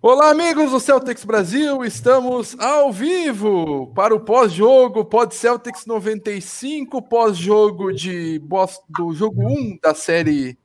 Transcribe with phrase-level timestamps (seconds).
[0.00, 7.92] Olá, amigos do Celtics Brasil, estamos ao vivo para o pós-jogo Pod Celtics 95, pós-jogo
[7.92, 8.40] de
[8.88, 10.58] do jogo 1 da série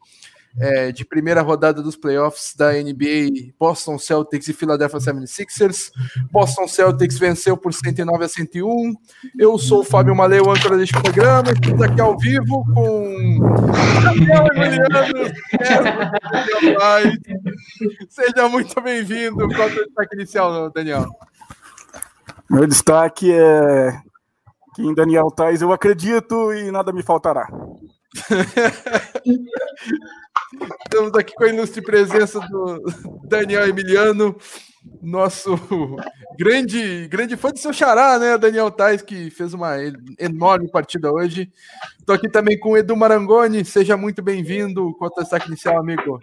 [0.59, 5.91] é, de primeira rodada dos playoffs da NBA, Boston Celtics e Philadelphia 76ers.
[6.31, 8.95] Boston Celtics venceu por 109 a 101.
[9.37, 11.51] Eu sou o Fábio Maleu, âncora deste programa.
[11.51, 13.39] Estamos aqui ao vivo com
[14.03, 15.31] Daniel Emiliano.
[18.09, 19.47] Seja muito bem-vindo.
[19.49, 21.05] Qual é o destaque inicial, Daniel?
[22.49, 23.95] Meu destaque é
[24.75, 27.47] que em Daniel Tais eu acredito e nada me faltará.
[30.83, 32.83] Estamos aqui com a ilustre presença do
[33.23, 34.35] Daniel Emiliano,
[35.01, 35.55] nosso
[36.37, 38.37] grande, grande fã de seu xará, né?
[38.37, 39.75] Daniel Tais, que fez uma
[40.19, 41.51] enorme partida hoje.
[41.99, 44.95] Estou aqui também com o Edu Marangoni, seja muito bem-vindo.
[44.97, 46.19] Qual é o destaque inicial, amigo?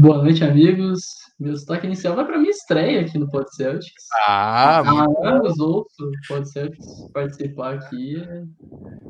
[0.00, 1.00] Boa noite, amigos.
[1.38, 4.04] Meu destaque inicial vai para minha estreia aqui no Pod Celtics.
[4.26, 8.44] Ah, Há anos ouço o Pod Celtics participar aqui é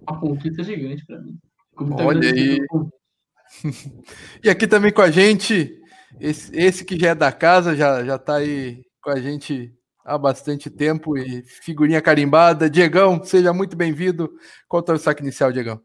[0.09, 1.39] uma conquista gigante para mim.
[1.99, 2.61] Olha aí.
[4.45, 5.79] E aqui também com a gente,
[6.21, 9.73] esse, esse que já é da casa, já, já tá aí com a gente
[10.05, 12.71] há bastante tempo e figurinha carimbada.
[12.71, 14.31] Diegão, seja muito bem-vindo.
[14.69, 15.81] Qual o saque inicial, Diegão?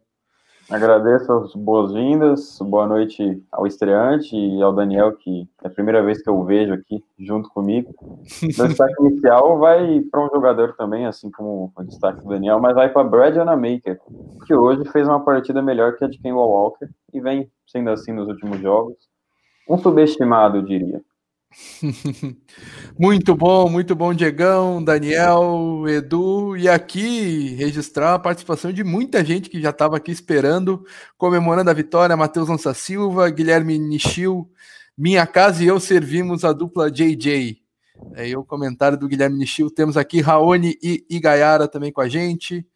[0.69, 6.23] Agradeço as boas-vindas, boa noite ao estreante e ao Daniel, que é a primeira vez
[6.23, 7.94] que eu vejo aqui junto comigo.
[8.59, 12.73] O destaque inicial vai para um jogador também, assim como o destaque do Daniel, mas
[12.73, 13.99] vai para Brad Anamaker,
[14.47, 18.11] que hoje fez uma partida melhor que a de Ken Walker e vem sendo assim
[18.11, 18.97] nos últimos jogos.
[19.69, 21.02] Um subestimado, eu diria.
[23.00, 29.50] muito bom, muito bom, Diegão, Daniel, Edu, e aqui registrar a participação de muita gente
[29.50, 30.86] que já estava aqui esperando,
[31.17, 34.50] comemorando a vitória, Matheus Lança Silva, Guilherme Nishil,
[34.98, 37.61] Minha Casa e eu servimos a dupla JJ.
[38.16, 42.67] Aí o comentário do Guilherme Nishil, temos aqui Raoni e Igaiara também com a gente,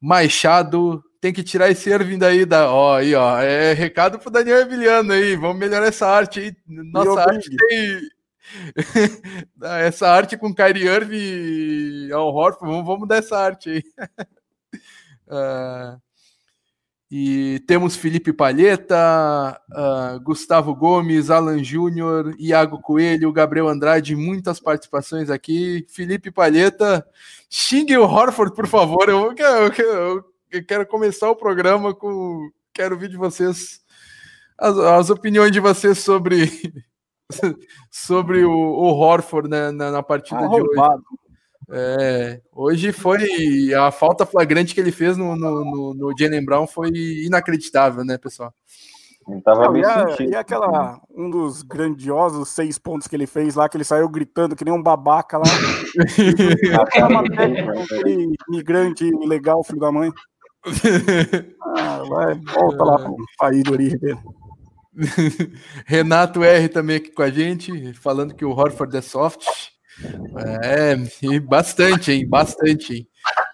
[0.00, 2.72] Machado, tem que tirar esse Irving daí da.
[2.72, 3.38] Ó, aí, ó.
[3.38, 5.36] É recado pro Daniel Emiliano aí.
[5.36, 6.56] Vamos melhorar essa arte aí.
[6.66, 8.00] Nossa arte tem.
[9.84, 12.72] essa arte com Kyrie Irving ao Horford.
[12.72, 13.82] Vamos, vamos dar essa arte aí.
[15.28, 16.00] uh,
[17.12, 25.28] e temos Felipe Palheta, uh, Gustavo Gomes, Alan Júnior, Iago Coelho, Gabriel Andrade, muitas participações
[25.28, 25.84] aqui.
[25.90, 27.06] Felipe Palheta,
[27.50, 29.08] xingue o Horford, por favor.
[29.08, 32.50] Eu, eu, eu, eu quero começar o programa com.
[32.72, 33.80] Quero ouvir de vocês
[34.58, 36.50] as, as opiniões de vocês sobre
[37.90, 40.80] sobre o, o Horford né, na, na partida ah, de hoje.
[41.72, 46.66] É, hoje foi a falta flagrante que ele fez no, no, no, no Jalen Brown
[46.66, 46.90] foi
[47.24, 48.52] inacreditável, né, pessoal?
[49.44, 53.68] Tava Não, e, a, e, aquela um dos grandiosos seis pontos que ele fez lá,
[53.68, 55.44] que ele saiu gritando que nem um babaca lá.
[57.92, 60.10] aquele imigrante legal, filho da mãe.
[61.76, 64.20] Ah, vai, volta lá pro país de origem dele.
[65.86, 69.46] Renato R também aqui com a gente, falando que o Horford é soft.
[70.62, 72.28] É, e bastante, hein?
[72.28, 73.08] Bastante, hein?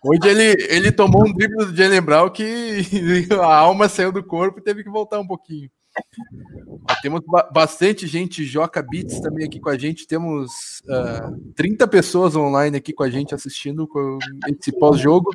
[0.04, 2.46] Hoje ele, ele tomou um drible do Jalen Brown que
[3.40, 5.68] a alma saiu do corpo e teve que voltar um pouquinho.
[7.02, 10.06] Temos bastante gente, Joca Beats também aqui com a gente.
[10.06, 13.88] Temos uh, ah, 30 pessoas online aqui com a gente assistindo
[14.46, 15.30] esse pós-jogo.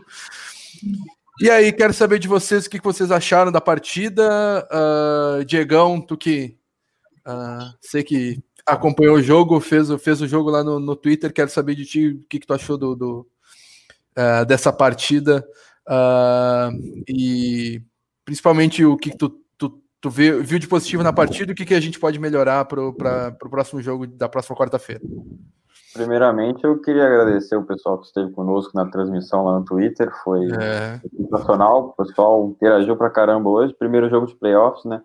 [1.41, 4.63] E aí, quero saber de vocês o que vocês acharam da partida.
[4.71, 6.55] Uh, Diegão, tu que
[7.27, 11.49] uh, sei que acompanhou o jogo, fez, fez o jogo lá no, no Twitter, quero
[11.49, 13.27] saber de ti o que, que tu achou do, do
[14.15, 15.43] uh, dessa partida
[17.09, 17.81] e
[18.23, 21.55] principalmente o que, que tu, tu, tu viu, viu de positivo na partida e o
[21.55, 22.93] que, que a gente pode melhorar para o
[23.49, 25.01] próximo jogo da próxima quarta-feira.
[25.93, 30.09] Primeiramente, eu queria agradecer o pessoal que esteve conosco na transmissão lá no Twitter.
[30.23, 30.99] Foi é.
[31.17, 31.93] sensacional.
[31.97, 33.73] O pessoal interagiu pra caramba hoje.
[33.73, 35.01] Primeiro jogo de playoffs, né?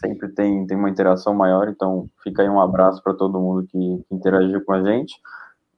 [0.00, 1.68] Sempre tem, tem uma interação maior.
[1.68, 5.20] Então, fica aí um abraço para todo mundo que, que, interagiu com a gente.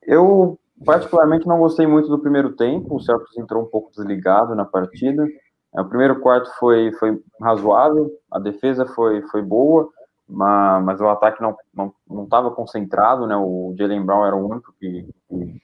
[0.03, 2.95] Eu, particularmente, não gostei muito do primeiro tempo.
[2.95, 5.27] O Celtics entrou um pouco desligado na partida.
[5.75, 8.11] É, o primeiro quarto foi, foi razoável.
[8.31, 9.89] A defesa foi, foi boa
[10.29, 13.37] mas, mas o ataque não não não estava concentrado, né?
[13.37, 15.63] O Jalen Brown era o único que, que,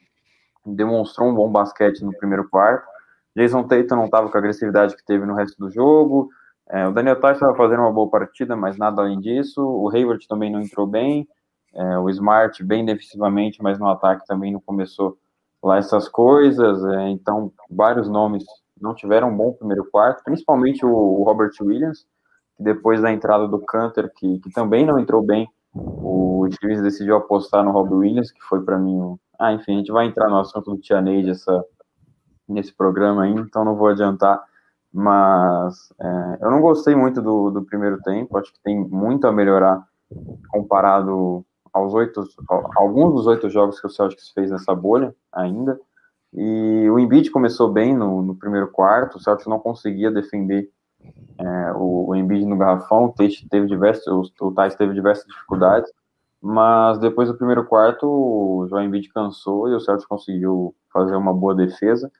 [0.64, 2.86] demonstrou um bom basquete no primeiro quarto.
[3.36, 6.30] Jason Tatum não estava com a agressividade que teve no resto do jogo.
[6.68, 9.62] É, o Daniel Tice estava fazendo uma boa partida, mas nada além disso.
[9.62, 11.26] O Hayward também não entrou bem.
[11.74, 15.18] É, o Smart bem defensivamente, mas no ataque também não começou
[15.62, 16.84] lá essas coisas.
[16.84, 18.44] É, então, vários nomes
[18.80, 22.06] não tiveram um bom primeiro quarto, principalmente o, o Robert Williams
[22.62, 27.64] depois da entrada do Canter, que, que também não entrou bem, o Chiefs decidiu apostar
[27.64, 29.16] no Rob Williams, que foi para mim.
[29.38, 31.64] Ah, enfim, a gente vai entrar no assunto do Tia Neide essa,
[32.48, 34.42] nesse programa aí, então não vou adiantar.
[34.92, 39.32] Mas é, eu não gostei muito do, do primeiro tempo, acho que tem muito a
[39.32, 39.82] melhorar
[40.48, 42.22] comparado aos oito,
[42.76, 45.80] alguns dos oito jogos que o Celtics fez nessa bolha ainda.
[46.34, 50.70] E o Embiid começou bem no, no primeiro quarto, o Celtics não conseguia defender
[51.38, 55.90] é, o, o Embiid no garrafão, o Tate teve diversos, o, o teve diversas dificuldades,
[56.40, 61.32] mas depois do primeiro quarto o João Embiid cansou e o Celtics conseguiu fazer uma
[61.32, 62.10] boa defesa,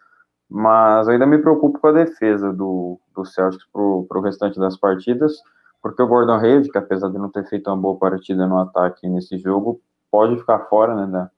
[0.49, 5.39] mas ainda me preocupo com a defesa do, do Celtics para o restante das partidas,
[5.83, 9.09] porque o Gordon Hayward, que apesar de não ter feito uma boa partida no ataque
[9.09, 9.81] nesse jogo,
[10.11, 11.31] pode ficar fora né, da,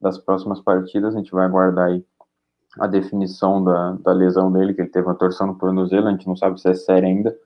[0.00, 1.14] das próximas partidas.
[1.14, 2.04] A gente vai aguardar aí
[2.78, 6.26] a definição da, da lesão dele, que ele teve uma torção no tornozelo, a gente
[6.26, 7.36] não sabe se é séria ainda,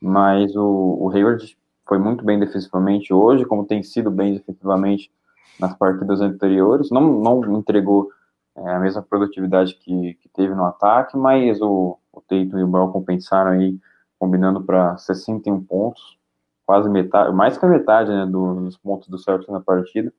[0.00, 1.56] mas o, o Hayward
[1.86, 5.10] foi muito bem defensivamente hoje, como tem sido bem defensivamente
[5.58, 8.10] nas partidas anteriores, não, não entregou
[8.56, 12.68] é, a mesma produtividade que, que teve no ataque, mas o, o Tatum e o
[12.68, 13.78] Brown compensaram aí
[14.18, 16.18] combinando para 61 pontos,
[16.64, 20.12] quase metade, mais que a metade né, dos pontos do Celtics na partida.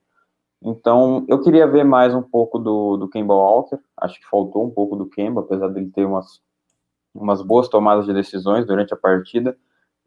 [0.61, 4.71] Então, eu queria ver mais um pouco do, do Kemba Walker, acho que faltou um
[4.71, 6.41] pouco do Kemba, apesar dele ter umas,
[7.13, 9.55] umas boas tomadas de decisões durante a partida,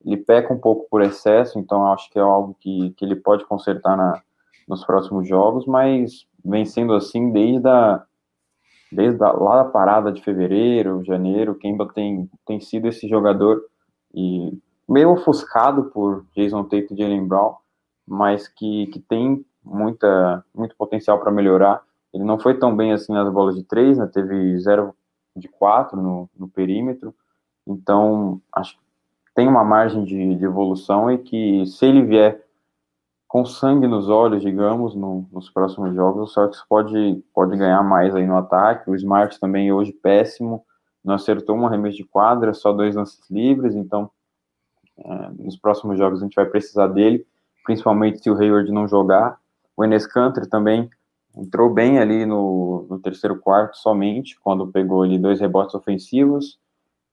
[0.05, 3.45] ele peca um pouco por excesso, então acho que é algo que, que ele pode
[3.45, 4.21] consertar na,
[4.67, 8.03] nos próximos jogos, mas vem sendo assim desde a,
[8.91, 13.63] desde a, lá da parada de fevereiro, janeiro, Kemba tem, tem sido esse jogador
[14.13, 14.59] e
[14.89, 17.55] meio ofuscado por Jason Tate e Jalen Brown,
[18.07, 21.83] mas que, que tem muita, muito potencial para melhorar.
[22.13, 24.07] Ele não foi tão bem assim nas bolas de três, né?
[24.07, 24.95] teve 0
[25.37, 27.15] de 4 no, no perímetro,
[27.67, 28.83] então acho que
[29.35, 32.45] tem uma margem de, de, evolução e que se ele vier
[33.29, 38.15] com sangue nos olhos, digamos, no, nos próximos jogos, o Celtics pode, pode ganhar mais
[38.15, 38.91] aí no ataque.
[38.91, 40.65] O Smart também hoje péssimo,
[41.05, 44.11] não acertou um arremesso de quadra, só dois lances livres, então
[44.99, 47.25] é, nos próximos jogos a gente vai precisar dele,
[47.65, 49.40] principalmente se o Hayward não jogar.
[49.81, 50.91] O Enes Kanter também
[51.35, 56.59] entrou bem ali no, no, terceiro quarto somente, quando pegou ali dois rebotes ofensivos,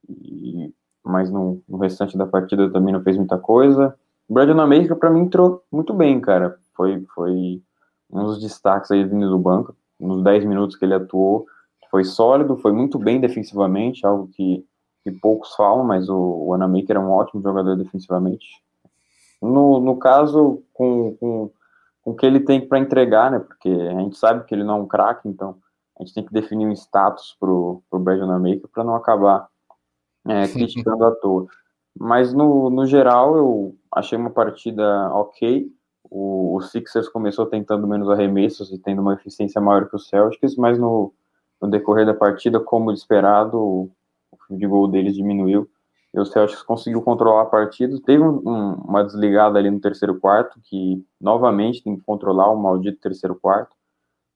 [0.10, 3.98] e, mas no, no, restante da partida também não fez muita coisa.
[4.28, 6.60] O Brandon America, para mim, entrou muito bem, cara.
[6.76, 7.64] Foi, foi
[8.12, 11.46] um dos destaques aí vindo do banco, nos 10 minutos que ele atuou,
[11.90, 14.66] foi sólido, foi muito bem defensivamente, algo que,
[15.06, 18.46] que poucos falam, mas o, o Anamaker é um ótimo jogador defensivamente.
[19.42, 21.50] No, no caso, com, com
[22.08, 23.38] o que ele tem para entregar, né?
[23.38, 25.58] Porque a gente sabe que ele não é um craque, então
[26.00, 29.50] a gente tem que definir um status pro, pro Brandon Anamaker para não acabar
[30.26, 31.48] é, criticando à toa.
[32.00, 35.70] Mas no, no geral, eu achei uma partida ok.
[36.10, 40.56] O, o Sixers começou tentando menos arremessos e tendo uma eficiência maior que o Celtics,
[40.56, 41.14] mas no,
[41.62, 43.92] no decorrer da partida, como esperado, o,
[44.50, 45.70] o de gol deles diminuiu
[46.18, 48.00] e o Celtics conseguiu controlar a partida.
[48.04, 52.58] Teve um, um, uma desligada ali no terceiro quarto, que novamente tem que controlar o
[52.58, 53.76] maldito terceiro quarto,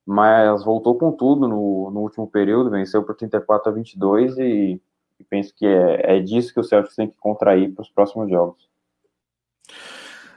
[0.05, 4.81] mas voltou com tudo no, no último período, venceu por 34 a 22 e,
[5.19, 8.29] e penso que é, é disso que o Celtics tem que contrair para os próximos
[8.29, 8.69] jogos.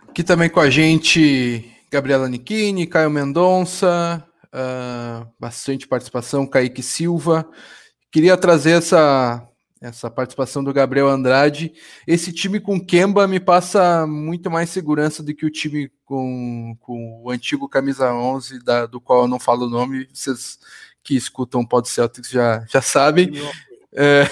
[0.08, 7.46] Aqui também com a gente, Gabriela Nichini, Caio Mendonça, uh, bastante participação, Kaique Silva.
[8.10, 9.46] Queria trazer essa,
[9.80, 11.72] essa participação do Gabriel Andrade.
[12.06, 17.22] Esse time com Kemba me passa muito mais segurança do que o time com, com
[17.22, 20.08] o antigo camisa 11, da, do qual eu não falo o nome.
[20.12, 20.58] Vocês
[21.02, 23.32] que escutam o Pod Celtics já, já sabem.
[23.92, 24.24] É,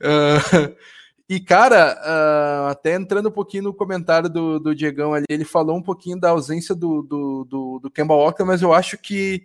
[0.00, 0.76] uh,
[1.30, 5.76] E, cara, uh, até entrando um pouquinho no comentário do, do Diegão ali, ele falou
[5.76, 9.44] um pouquinho da ausência do, do, do, do Kemba Walker, mas eu acho que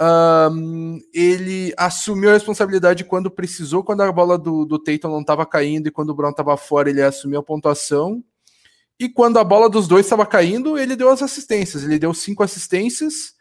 [0.00, 5.46] um, ele assumiu a responsabilidade quando precisou, quando a bola do, do Tatum não estava
[5.46, 8.22] caindo e quando o Brown estava fora, ele assumiu a pontuação.
[8.98, 11.84] E quando a bola dos dois estava caindo, ele deu as assistências.
[11.84, 13.36] Ele deu cinco assistências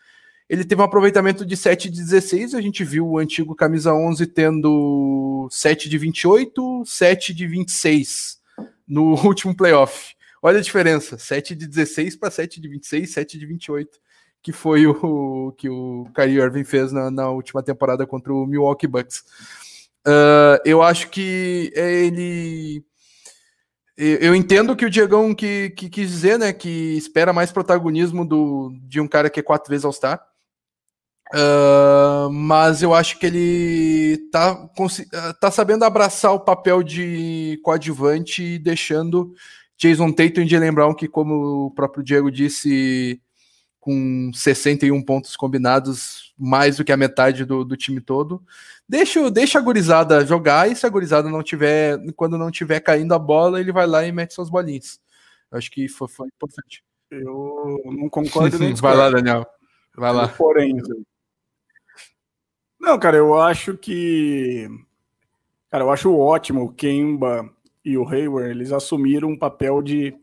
[0.48, 4.28] ele teve um aproveitamento de 7 de 16, a gente viu o antigo camisa 11
[4.28, 8.40] tendo 7 de 28, 7 de 26
[8.88, 10.14] no último playoff.
[10.42, 14.00] Olha a diferença, 7 de 16 para 7 de 26, 7 de 28,
[14.46, 18.86] que foi o que o Kyrie Irving fez na, na última temporada contra o Milwaukee
[18.86, 19.24] Bucks.
[20.08, 22.86] Uh, eu acho que ele
[23.98, 28.72] eu entendo que o Diegão que, que quis dizer, né, que espera mais protagonismo do,
[28.84, 30.22] de um cara que é quatro vezes All-Star.
[31.34, 34.70] Uh, mas eu acho que ele tá,
[35.42, 39.34] tá sabendo abraçar o papel de coadjuvante e deixando
[39.76, 43.20] Jason Tatum e Jalen Brown, que, como o próprio Diego disse,
[43.86, 48.44] com 61 pontos combinados, mais do que a metade do, do time todo.
[48.90, 53.14] Deixa, deixa a gurizada jogar e se a gurizada não tiver, quando não tiver caindo
[53.14, 55.00] a bola, ele vai lá e mete suas bolinhas.
[55.52, 56.84] Acho que foi, foi importante.
[57.12, 59.46] Eu não concordo nem Vai lá, Daniel.
[59.96, 60.30] Vai lá.
[60.30, 60.76] Porém,
[62.80, 64.68] não, cara, eu acho que.
[65.70, 67.48] Cara, eu acho ótimo o Kemba
[67.84, 70.16] e o Hayward, eles assumiram um papel de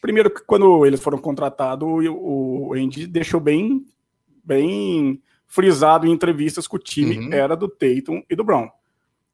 [0.00, 3.84] Primeiro, quando eles foram contratados, o Andy deixou bem,
[4.44, 7.32] bem frisado em entrevistas que o time uhum.
[7.32, 8.68] era do Tatum e do Brown.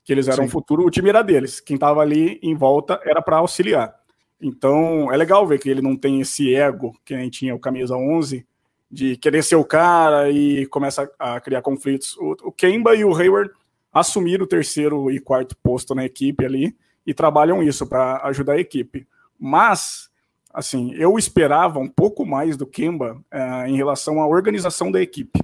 [0.03, 0.49] Que eles eram Sim.
[0.49, 1.61] o futuro, o time era deles.
[1.61, 3.95] Quem estava ali em volta era para auxiliar.
[4.41, 7.97] Então, é legal ver que ele não tem esse ego que nem tinha o camisa
[7.97, 8.47] 11
[8.91, 12.17] de querer ser o cara e começa a criar conflitos.
[12.17, 13.51] O, o Kemba e o Hayward
[13.93, 18.61] assumiram o terceiro e quarto posto na equipe ali e trabalham isso para ajudar a
[18.61, 19.07] equipe.
[19.39, 20.11] Mas
[20.55, 25.41] assim, eu esperava um pouco mais do Kemba uh, em relação à organização da equipe.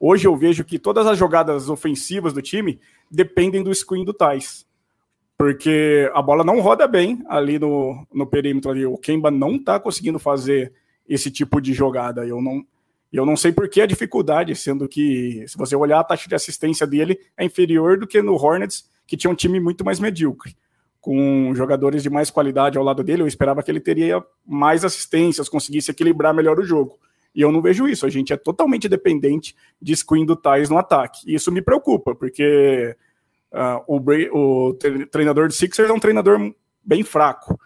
[0.00, 2.80] Hoje eu vejo que todas as jogadas ofensivas do time
[3.10, 4.66] dependem do screen do Tais.
[5.36, 8.86] Porque a bola não roda bem ali no, no perímetro ali.
[8.86, 10.72] O Kemba não está conseguindo fazer
[11.06, 12.26] esse tipo de jogada.
[12.26, 12.64] Eu não,
[13.12, 16.34] eu não sei por que a dificuldade, sendo que, se você olhar a taxa de
[16.34, 20.56] assistência dele, é inferior do que no Hornets, que tinha um time muito mais medíocre
[21.04, 25.50] com jogadores de mais qualidade ao lado dele, eu esperava que ele teria mais assistências,
[25.50, 26.98] conseguisse equilibrar melhor o jogo.
[27.34, 28.06] E eu não vejo isso.
[28.06, 31.20] A gente é totalmente dependente de screen do Thais no ataque.
[31.26, 32.96] E isso me preocupa, porque
[33.52, 34.00] uh, o,
[34.32, 34.74] o
[35.10, 37.60] treinador de Sixers é um treinador bem fraco.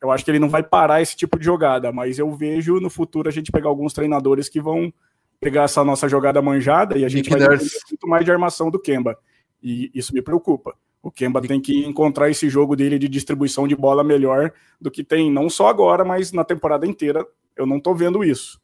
[0.00, 2.88] Eu acho que ele não vai parar esse tipo de jogada, mas eu vejo no
[2.88, 4.90] futuro a gente pegar alguns treinadores que vão
[5.38, 8.70] pegar essa nossa jogada manjada e a gente Nick vai ter muito mais de armação
[8.70, 9.18] do Kemba.
[9.62, 10.74] E isso me preocupa.
[11.02, 15.02] O Kemba tem que encontrar esse jogo dele de distribuição de bola melhor do que
[15.02, 17.26] tem, não só agora, mas na temporada inteira.
[17.56, 18.60] Eu não estou vendo isso.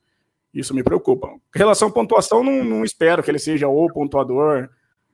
[0.52, 1.28] Isso me preocupa.
[1.28, 4.68] Em relação à pontuação, não, não espero que ele seja o pontuador.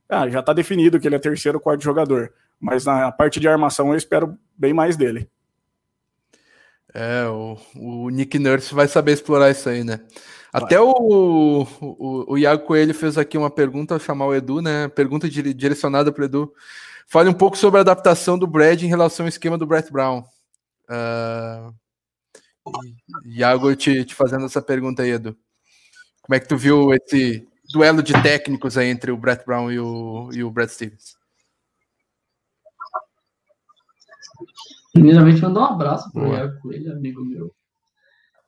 [0.09, 2.33] Ah, já está definido que ele é terceiro ou quarto jogador.
[2.61, 5.29] Mas na parte de armação eu espero bem mais dele.
[6.95, 10.01] É, o, o Nick Nurse vai saber explorar isso aí, né?
[10.53, 14.87] Até o, o, o Iago Coelho fez aqui uma pergunta, chamar o Edu, né?
[14.89, 16.53] Pergunta direcionada para o Edu.
[17.09, 20.25] Fale um pouco sobre a adaptação do Brad em relação ao esquema do Brett Brown.
[20.89, 21.75] Uh,
[23.25, 25.37] Iago, te, te fazendo essa pergunta aí, Edu.
[26.23, 29.81] Como é que tu viu esse duelo de técnicos aí entre o Brett Brown e
[29.81, 31.17] o, e o Brad Stevens?
[34.93, 37.55] Primeiramente, mandar um abraço para o Iago Coelho, amigo meu.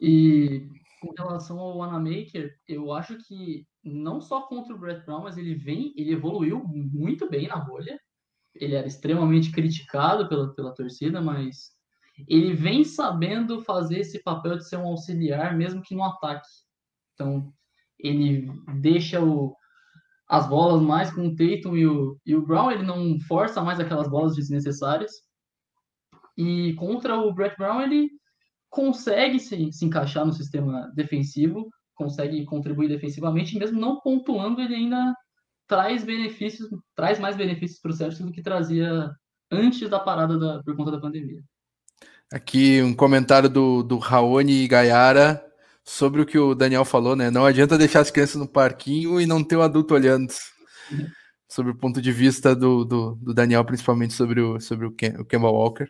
[0.01, 0.69] E
[1.01, 5.55] com relação ao Wanamaker, eu acho que não só contra o Brett Brown, mas ele
[5.55, 7.99] vem, ele evoluiu muito bem na bolha
[8.55, 11.73] ele era extremamente criticado pela, pela torcida, mas
[12.29, 16.49] ele vem sabendo fazer esse papel de ser um auxiliar, mesmo que no ataque.
[17.15, 17.53] Então,
[17.99, 18.49] ele
[18.81, 19.57] deixa o,
[20.29, 23.81] as bolas mais com o Tatum e o, e o Brown, ele não força mais
[23.81, 25.13] aquelas bolas desnecessárias.
[26.37, 28.11] E contra o Brett Brown, ele
[28.71, 35.15] consegue se, se encaixar no sistema defensivo, consegue contribuir defensivamente, mesmo não pontuando, ele ainda
[35.67, 39.11] traz benefícios, traz mais benefícios para o Celtics do que trazia
[39.51, 41.43] antes da parada da, por conta da pandemia.
[42.33, 45.45] Aqui um comentário do, do Raoni Gaiara
[45.85, 47.31] sobre o que o Daniel falou, né?
[47.31, 50.33] Não adianta deixar as crianças no parquinho e não ter um adulto olhando.
[51.49, 55.15] Sobre o ponto de vista do, do, do Daniel, principalmente sobre o, sobre o, Ken,
[55.21, 55.89] o Kemba Walker.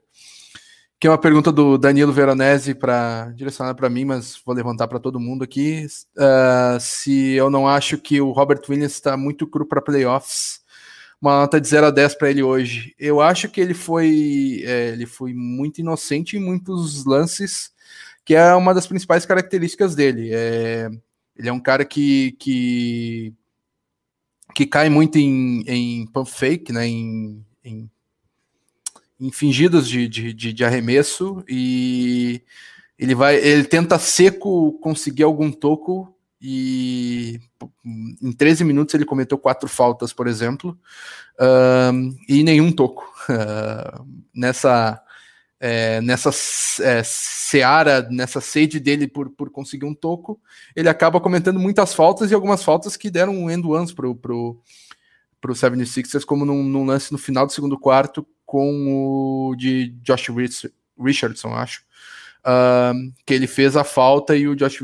[1.05, 4.99] Que é uma pergunta do Danilo Veronese para direcionar para mim, mas vou levantar para
[4.99, 5.87] todo mundo aqui.
[6.17, 10.63] Uh, se eu não acho que o Robert Williams está muito cru para playoffs,
[11.21, 12.95] uma nota de 0 a 10 para ele hoje.
[12.99, 17.71] Eu acho que ele foi, é, ele foi muito inocente em muitos lances,
[18.25, 20.31] que é uma das principais características dele.
[20.33, 20.89] É,
[21.37, 23.35] ele é um cara que, que,
[24.55, 27.91] que cai muito em, em pump fake, né, em em
[29.33, 32.43] fingidos de, de, de, arremesso e
[32.99, 37.41] ele vai, ele tenta seco conseguir algum toco e
[38.23, 40.79] em 13 minutos ele cometeu quatro faltas, por exemplo,
[42.29, 43.11] e nenhum toco.
[43.29, 45.01] Uh, nessa
[45.67, 46.29] é, nessa
[46.83, 50.39] é, seara, nessa sede dele por, por conseguir um toco,
[50.77, 54.61] ele acaba cometendo muitas faltas e algumas faltas que deram um end-ones pro, pro,
[55.41, 60.29] pro 76ers, como num, num lance no final do segundo quarto, com o de Josh
[60.97, 61.83] Richardson, acho.
[62.47, 64.81] Uh, que ele fez a falta e o Josh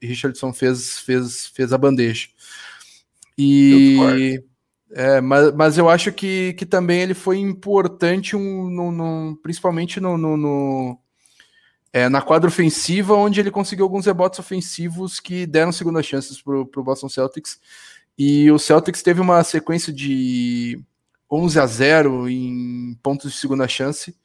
[0.00, 2.28] Richardson fez, fez, fez a bandeja.
[3.36, 4.40] E
[4.92, 9.98] é, mas, mas eu acho que, que também ele foi importante, um, no, no principalmente
[9.98, 10.98] no, no, no,
[11.92, 16.54] é, na quadra ofensiva, onde ele conseguiu alguns rebotes ofensivos que deram segundas chances para
[16.54, 17.58] o Boston Celtics.
[18.16, 20.80] E o Celtics teve uma sequência de
[21.30, 24.16] 11 a 0 em pontos de segunda chance,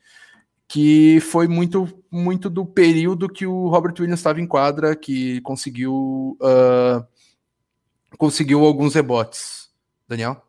[0.67, 6.37] que foi muito, muito do período que o Robert Williams estava em quadra, que conseguiu,
[6.41, 7.05] uh,
[8.17, 9.69] conseguiu alguns rebotes.
[10.07, 10.41] Daniel?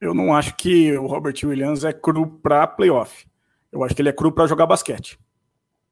[0.00, 3.26] Eu não acho que o Robert Williams é cru para playoff.
[3.70, 5.18] Eu acho que ele é cru para jogar basquete.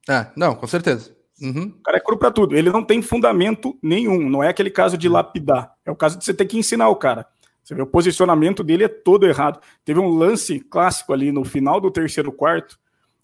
[0.08, 1.14] É, não, com certeza.
[1.40, 1.74] Uhum.
[1.78, 2.56] O cara é cru para tudo.
[2.56, 4.28] Ele não tem fundamento nenhum.
[4.28, 5.72] Não é aquele caso de lapidar.
[5.84, 7.26] É o caso de você ter que ensinar o cara.
[7.70, 9.60] Você vê, o posicionamento dele é todo errado.
[9.84, 12.76] Teve um lance clássico ali no final do terceiro quarto.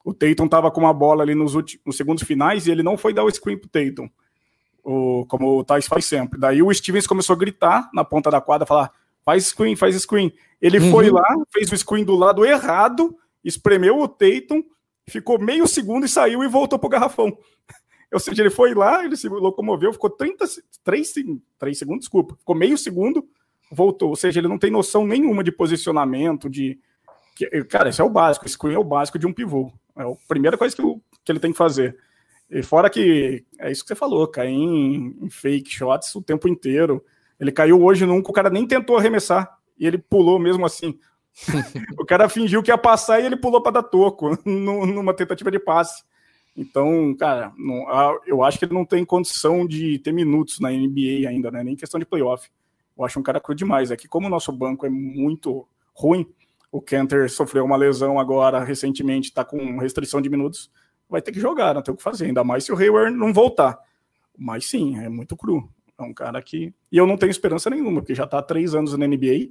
[0.05, 2.97] O Tatum tava com uma bola ali nos, últimos, nos segundos finais e ele não
[2.97, 4.09] foi dar o screen pro Tatum.
[4.85, 6.39] O, como o Thais faz sempre.
[6.39, 8.93] Daí o Stevens começou a gritar na ponta da quadra, falar:
[9.25, 10.33] faz screen, faz screen.
[10.63, 10.93] Ele uhum.
[10.93, 14.63] foi lá, fez o screen do lado errado, espremeu o Tatum,
[15.09, 17.37] ficou meio segundo e saiu e voltou pro garrafão.
[18.15, 20.45] Ou seja, ele foi lá, ele se locomoveu, ficou 30,
[20.85, 21.15] 3,
[21.59, 23.29] 3 segundos, desculpa, ficou meio segundo,
[23.71, 24.11] voltou.
[24.11, 26.79] Ou seja, ele não tem noção nenhuma de posicionamento, de.
[27.69, 29.71] Cara, isso é o básico, screen é o básico de um pivô.
[29.97, 31.97] É a primeira coisa que, que ele tem que fazer.
[32.51, 36.49] E fora que é isso que você falou, cair em, em fake shots o tempo
[36.49, 37.05] inteiro.
[37.39, 40.99] Ele caiu hoje num que o cara nem tentou arremessar e ele pulou mesmo assim.
[41.99, 45.59] o cara fingiu que ia passar e ele pulou para dar toco numa tentativa de
[45.59, 46.03] passe.
[46.57, 47.85] Então, cara, não,
[48.27, 51.63] eu acho que ele não tem condição de ter minutos na NBA ainda, né?
[51.63, 52.49] Nem questão de playoff.
[52.97, 53.91] Eu acho um cara cru demais.
[53.91, 56.27] É que como o nosso banco é muito ruim,
[56.71, 60.71] o Kenter sofreu uma lesão agora recentemente, está com restrição de minutos,
[61.09, 63.33] vai ter que jogar, não tem o que fazer, ainda mais se o Hayward não
[63.33, 63.79] voltar.
[64.37, 65.69] Mas sim, é muito cru.
[65.99, 66.75] É um cara que.
[66.93, 69.51] E eu não tenho esperança nenhuma, porque já está há três anos na NBA.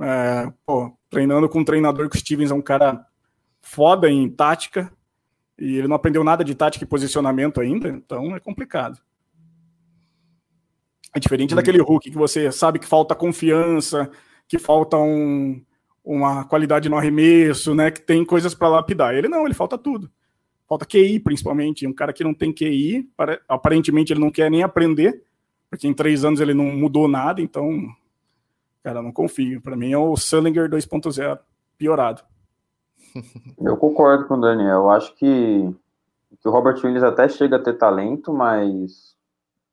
[0.00, 3.06] É, pô, treinando com um treinador que o Stevens é um cara
[3.60, 4.92] foda em tática,
[5.56, 8.98] e ele não aprendeu nada de tática e posicionamento ainda, então é complicado.
[11.14, 11.56] É diferente hum.
[11.56, 14.10] daquele Hulk que você sabe que falta confiança,
[14.48, 15.62] que falta um,
[16.04, 17.90] uma qualidade no arremesso, né?
[17.90, 19.14] Que tem coisas para lapidar.
[19.14, 20.10] Ele não, ele falta tudo.
[20.68, 21.86] Falta QI, principalmente.
[21.86, 23.08] Um cara que não tem QI,
[23.48, 25.22] aparentemente ele não quer nem aprender,
[25.68, 27.86] porque em três anos ele não mudou nada, então,
[28.82, 29.60] cara, não confio.
[29.60, 31.38] Para mim é o Sullinger 2.0,
[31.76, 32.22] piorado.
[33.60, 34.82] Eu concordo com o Daniel.
[34.82, 35.74] Eu acho que,
[36.40, 39.14] que o Robert Williams até chega a ter talento, mas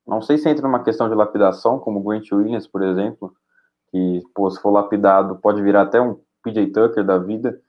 [0.09, 3.33] não sei se entra numa questão de lapidação, como o Grant Williams, por exemplo,
[3.91, 7.59] que, pô, se for lapidado, pode virar até um PJ Tucker da vida,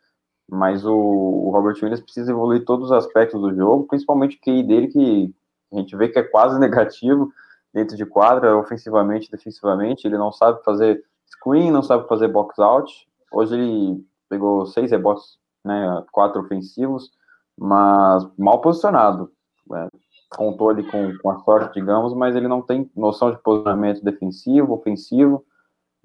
[0.48, 4.62] mas o, o Robert Williams precisa evoluir todos os aspectos do jogo, principalmente o QI
[4.62, 5.34] dele, que
[5.72, 7.30] a gente vê que é quase negativo,
[7.72, 10.06] dentro de quadra, ofensivamente, defensivamente.
[10.06, 13.08] Ele não sabe fazer screen, não sabe fazer box out.
[13.32, 17.10] Hoje ele pegou seis rebotes, né, quatro ofensivos,
[17.56, 19.30] mas mal posicionado.
[19.72, 19.88] É,
[20.30, 24.72] contou ali com, com a sorte, digamos, mas ele não tem noção de posicionamento defensivo,
[24.72, 25.44] ofensivo.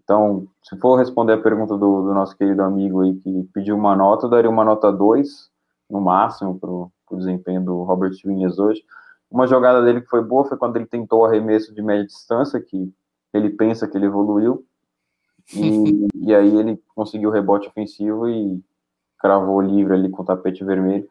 [0.03, 3.95] Então, se for responder a pergunta do, do nosso querido amigo aí que pediu uma
[3.95, 5.49] nota, eu daria uma nota 2,
[5.89, 8.83] no máximo, para o desempenho do Robert Williams hoje.
[9.29, 12.59] Uma jogada dele que foi boa foi quando ele tentou o arremesso de média distância,
[12.59, 12.91] que
[13.33, 14.65] ele pensa que ele evoluiu,
[15.53, 18.63] e, e aí ele conseguiu o rebote ofensivo e
[19.19, 21.07] cravou livre ali com o tapete vermelho.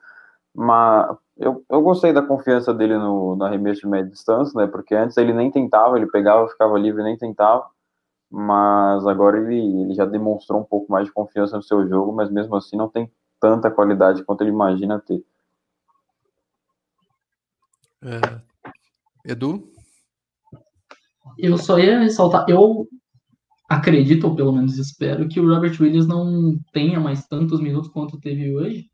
[0.54, 4.66] Mas eu, eu gostei da confiança dele no, no arremesso de média distância, né?
[4.66, 7.68] Porque antes ele nem tentava, ele pegava, ficava livre nem tentava.
[8.30, 12.30] Mas agora ele, ele já demonstrou um pouco mais de confiança no seu jogo, mas
[12.30, 15.24] mesmo assim não tem tanta qualidade quanto ele imagina ter.
[18.02, 18.40] É.
[19.24, 19.68] Edu?
[21.38, 22.86] Eu só ia ressaltar, eu
[23.68, 28.20] acredito, ou pelo menos espero, que o Robert Williams não tenha mais tantos minutos quanto
[28.20, 28.90] teve hoje.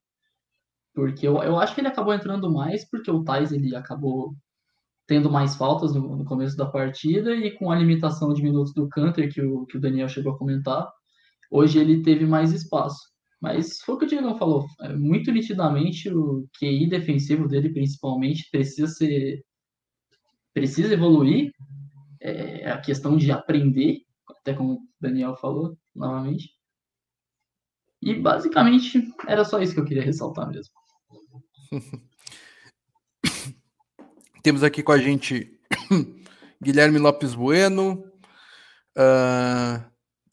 [0.94, 4.34] Porque eu, eu acho que ele acabou entrando mais porque o Thais ele acabou
[5.06, 8.88] tendo mais faltas no, no, começo da partida e com a limitação de minutos do
[8.88, 10.88] Canter que o, que o Daniel chegou a comentar,
[11.50, 13.10] hoje ele teve mais espaço.
[13.40, 18.48] Mas foi o que o Diego falou, é, muito nitidamente o QI defensivo dele, principalmente,
[18.50, 19.42] precisa ser.
[20.54, 21.52] precisa evoluir.
[22.20, 26.50] É a questão de aprender, até como o Daniel falou novamente.
[28.02, 30.79] E basicamente era só isso que eu queria ressaltar mesmo.
[34.42, 35.58] Temos aqui com a gente
[36.60, 38.04] Guilherme Lopes Bueno.
[38.96, 39.82] Uh,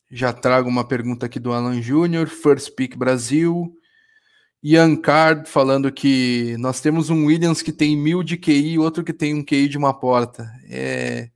[0.09, 3.73] já trago uma pergunta aqui do Alan Júnior, First Pick Brasil.
[4.63, 9.03] Ian Card falando que nós temos um Williams que tem mil de QI e outro
[9.03, 10.51] que tem um QI de uma porta.
[10.67, 11.29] É...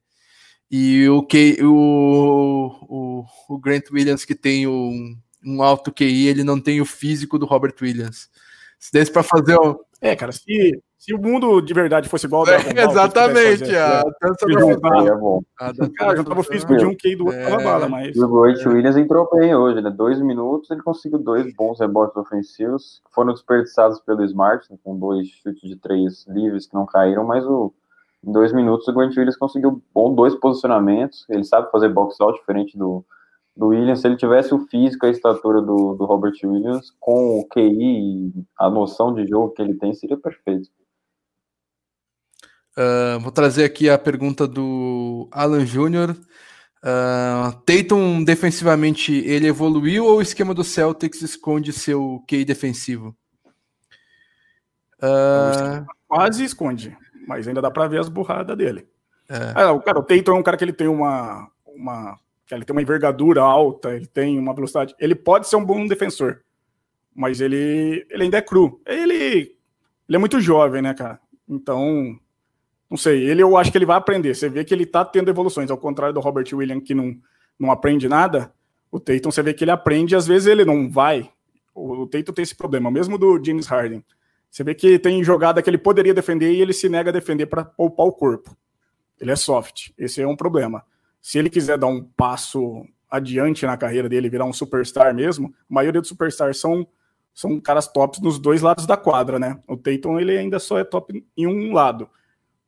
[0.69, 6.43] E o, QI, o, o, o Grant Williams que tem um, um alto QI, ele
[6.43, 8.29] não tem o físico do Robert Williams.
[8.81, 9.79] Se desse para fazer o...
[10.01, 13.75] É, cara, se, Se o mundo de verdade fosse igual ao Dragon Ball, Exatamente.
[13.75, 15.41] A dança do é bom.
[15.55, 17.63] Cara, juntava o físico de um que do outro é...
[17.63, 18.15] bala, mas.
[18.15, 19.91] E o Roy Williams entrou bem hoje, né?
[19.91, 24.79] Dois minutos, ele conseguiu dois bons rebotes ofensivos, que foram desperdiçados pelo Smart, né?
[24.83, 27.71] com dois chutes de três livres que não caíram, mas o,
[28.25, 31.23] em dois minutos o Grant Williams conseguiu bom dois posicionamentos.
[31.29, 33.05] Ele sabe fazer box out diferente do,
[33.61, 34.01] do Williams.
[34.01, 38.33] Se ele tivesse o físico, a estatura do, do Robert Williams, com o QI e
[38.57, 40.67] a noção de jogo que ele tem, seria perfeito.
[42.75, 46.17] Uh, vou trazer aqui a pergunta do Alan Júnior.
[46.83, 53.15] Uh, Tatum, defensivamente, ele evoluiu ou o esquema do Celtics esconde seu QI defensivo?
[54.97, 55.85] Uh...
[56.07, 56.97] Quase esconde,
[57.27, 58.87] mas ainda dá para ver as burradas dele.
[59.29, 59.51] É.
[59.55, 62.19] Ah, cara, o Tatum é um cara que ele tem uma, uma,
[62.55, 64.95] ele tem uma envergadura alta, ele tem uma velocidade.
[64.99, 66.41] Ele pode ser um bom defensor,
[67.15, 68.81] mas ele, ele ainda é cru.
[68.85, 69.55] Ele,
[70.07, 71.19] ele é muito jovem, né, cara?
[71.47, 72.17] Então,
[72.89, 74.35] não sei, ele eu acho que ele vai aprender.
[74.35, 77.15] Você vê que ele tá tendo evoluções, ao contrário do Robert Williams, que não,
[77.57, 78.53] não aprende nada.
[78.91, 81.29] O Tatum, você vê que ele aprende, às vezes ele não vai.
[81.73, 84.03] O, o Tatum tem esse problema, mesmo do James Harden.
[84.49, 87.45] Você vê que tem jogada que ele poderia defender e ele se nega a defender
[87.45, 88.55] para poupar o corpo.
[89.17, 89.91] Ele é soft.
[89.97, 90.83] Esse é um problema.
[91.21, 95.73] Se ele quiser dar um passo adiante na carreira dele, virar um superstar mesmo, a
[95.73, 96.87] maioria dos superstars são,
[97.33, 99.59] são caras tops nos dois lados da quadra, né?
[99.67, 102.09] O Tatum, ele ainda só é top em um lado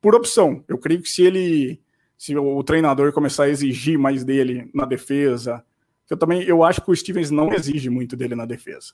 [0.00, 0.62] por opção.
[0.68, 1.80] Eu creio que se ele,
[2.16, 5.64] se o treinador começar a exigir mais dele na defesa,
[6.10, 8.92] eu também, eu acho que o Stevens não exige muito dele na defesa.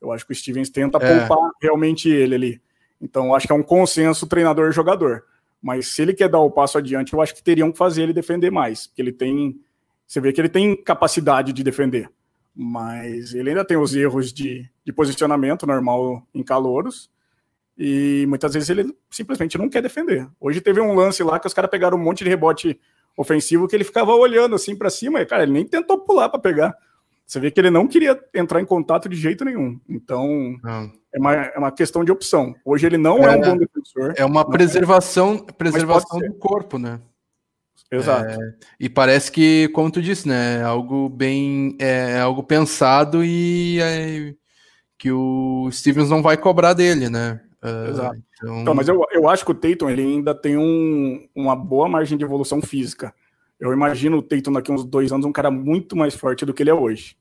[0.00, 1.26] Eu acho que o Stevens tenta é.
[1.26, 2.62] poupar realmente ele ali.
[3.00, 5.24] Então, eu acho que é um consenso treinador-jogador.
[5.62, 8.12] Mas se ele quer dar o passo adiante, eu acho que teriam que fazer ele
[8.12, 9.60] defender mais, porque ele tem,
[10.06, 12.10] você vê que ele tem capacidade de defender,
[12.54, 17.10] mas ele ainda tem os erros de, de posicionamento normal em calouros
[17.82, 20.28] e muitas vezes ele simplesmente não quer defender.
[20.38, 22.78] Hoje teve um lance lá que os caras pegaram um monte de rebote
[23.16, 26.40] ofensivo que ele ficava olhando assim para cima, e cara, ele nem tentou pular para
[26.40, 26.76] pegar.
[27.30, 29.78] Você vê que ele não queria entrar em contato de jeito nenhum.
[29.88, 30.88] Então, ah.
[31.14, 32.56] é, uma, é uma questão de opção.
[32.64, 34.14] Hoje ele não é, é um bom defensor.
[34.16, 37.00] É uma preservação, é, preservação do corpo, né?
[37.88, 38.32] Exato.
[38.32, 43.24] É, e parece que, como tu disse, né, é algo bem, é, é algo pensado
[43.24, 44.34] e é,
[44.98, 47.40] que o Stevens não vai cobrar dele, né?
[47.62, 48.22] Uh, Exato.
[48.34, 48.60] Então...
[48.62, 48.74] então...
[48.74, 52.24] mas eu, eu acho que o Tatum ele ainda tem um, uma boa margem de
[52.24, 53.14] evolução física.
[53.60, 56.62] Eu imagino o Tatum daqui uns dois anos um cara muito mais forte do que
[56.62, 57.14] ele é hoje.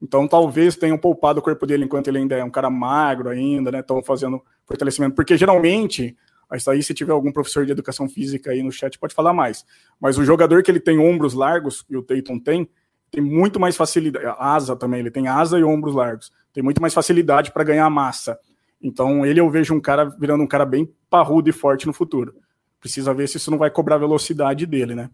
[0.00, 3.72] Então talvez tenham poupado o corpo dele enquanto ele ainda é um cara magro ainda,
[3.72, 3.80] né?
[3.80, 5.14] Estão fazendo fortalecimento.
[5.16, 6.16] Porque geralmente,
[6.54, 9.66] isso aí se tiver algum professor de educação física aí no chat pode falar mais.
[10.00, 12.68] Mas o jogador que ele tem ombros largos, e o Tatum tem,
[13.10, 14.24] tem muito mais facilidade.
[14.38, 16.32] Asa também, ele tem asa e ombros largos.
[16.52, 18.38] Tem muito mais facilidade para ganhar massa.
[18.80, 22.34] Então, ele eu vejo um cara virando um cara bem parrudo e forte no futuro.
[22.80, 25.10] Precisa ver se isso não vai cobrar a velocidade dele, né?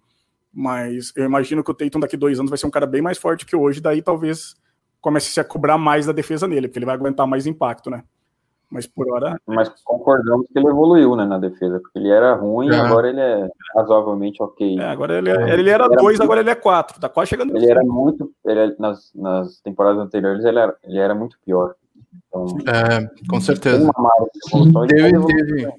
[0.53, 3.19] Mas eu imagino que o Tatum daqui dois anos vai ser um cara bem mais
[3.19, 4.55] forte que hoje, daí talvez
[5.01, 8.03] comece a cobrar mais da defesa dele, porque ele vai aguentar mais impacto, né?
[8.71, 9.41] Mas por hora.
[9.47, 12.77] Mas concordamos que ele evoluiu, né, na defesa, porque ele era ruim, é.
[12.77, 14.79] agora ele é razoavelmente ok.
[14.79, 17.57] É, agora ele, é, ele era dois, agora ele é quatro, tá quase chegando.
[17.57, 18.31] Ele era muito.
[18.45, 21.75] Ele, nas, nas temporadas anteriores ele era, ele era muito pior.
[22.29, 23.91] Então, é, com certeza.
[24.87, 25.73] Teve, teve,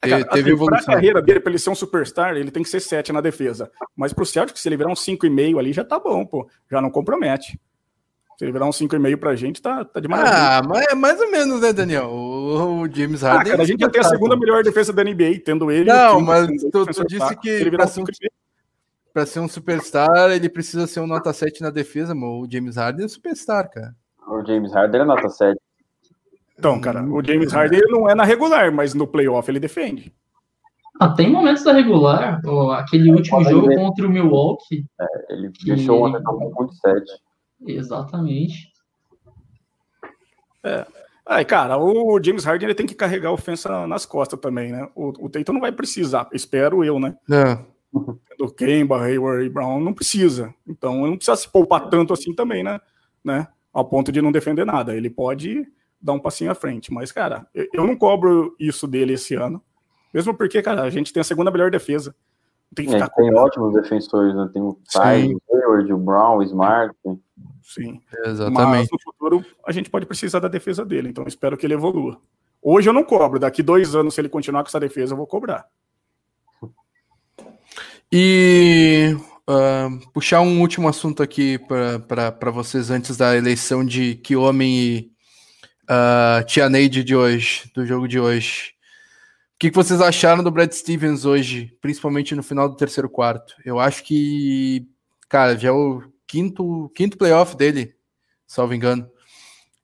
[0.00, 0.84] teve, teve evolução.
[0.84, 3.20] Para a carreira dele, para ele ser um superstar, ele tem que ser 7 na
[3.20, 3.70] defesa.
[3.96, 6.48] Mas para o Celtic, se ele virar um 5,5 ali, já tá bom, pô.
[6.70, 7.60] Já não compromete.
[8.38, 10.36] Se ele virar um 5,5 pra gente, tá, tá de maravilha.
[10.38, 12.06] Ah, mas é mais ou menos, né, Daniel?
[12.06, 13.40] O, o James Harden.
[13.40, 15.92] Ah, cara, a gente já tem a segunda melhor defesa da NBA, tendo ele.
[15.92, 18.04] Não, mas tu, tu disse que ele virar um
[19.12, 22.76] pra ser um superstar, ele precisa ser um nota 7 na defesa, mas o James
[22.76, 23.94] Harden é superstar, cara.
[24.26, 25.60] O James Harden é nota 7.
[26.60, 30.12] Então, cara, o James Harden não é na regular, mas no playoff ele defende.
[31.00, 33.76] Ah, tem momentos da regular, ó, aquele último jogo ver.
[33.76, 34.84] contra o Milwaukee.
[35.00, 35.64] É, ele que...
[35.64, 37.02] deixou ontem com ponto 7.
[37.66, 38.70] Exatamente.
[40.62, 40.86] É.
[41.24, 44.86] Aí, cara, o James Harden ele tem que carregar a ofensa nas costas também, né?
[44.94, 47.16] O, o Tatum não vai precisar, espero eu, né?
[47.32, 47.58] É.
[48.38, 50.54] Do Kemba, Hayward e Brown não precisa.
[50.68, 52.78] Então, não precisa se poupar tanto assim também, né?
[53.24, 53.48] né?
[53.72, 54.94] Ao ponto de não defender nada.
[54.94, 55.66] Ele pode
[56.00, 56.92] dar um passinho à frente.
[56.92, 59.62] Mas, cara, eu não cobro isso dele esse ano.
[60.12, 62.14] Mesmo porque, cara, a gente tem a segunda melhor defesa.
[62.74, 64.48] Tem, que é, tem ótimos defensores, né?
[64.52, 66.94] Tem o Ty, o Hayward, o Brown, o Smart.
[67.62, 68.00] Sim.
[68.24, 68.68] Exatamente.
[68.68, 72.20] Mas no futuro a gente pode precisar da defesa dele, então espero que ele evolua.
[72.62, 75.26] Hoje eu não cobro, daqui dois anos, se ele continuar com essa defesa, eu vou
[75.26, 75.66] cobrar.
[78.12, 79.16] E
[79.48, 85.12] uh, puxar um último assunto aqui para vocês antes da eleição de que homem e
[85.90, 88.72] uh, Tia Neide de hoje, do jogo de hoje.
[89.58, 93.54] que, que vocês acharam do Brad Stevens hoje, principalmente no final do terceiro quarto?
[93.64, 94.86] Eu acho que,
[95.28, 97.94] cara, já é o quinto, quinto playoff dele,
[98.46, 99.10] salvo engano.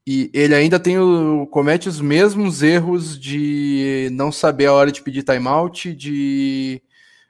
[0.07, 5.03] E ele ainda tem o, comete os mesmos erros de não saber a hora de
[5.03, 6.81] pedir timeout, de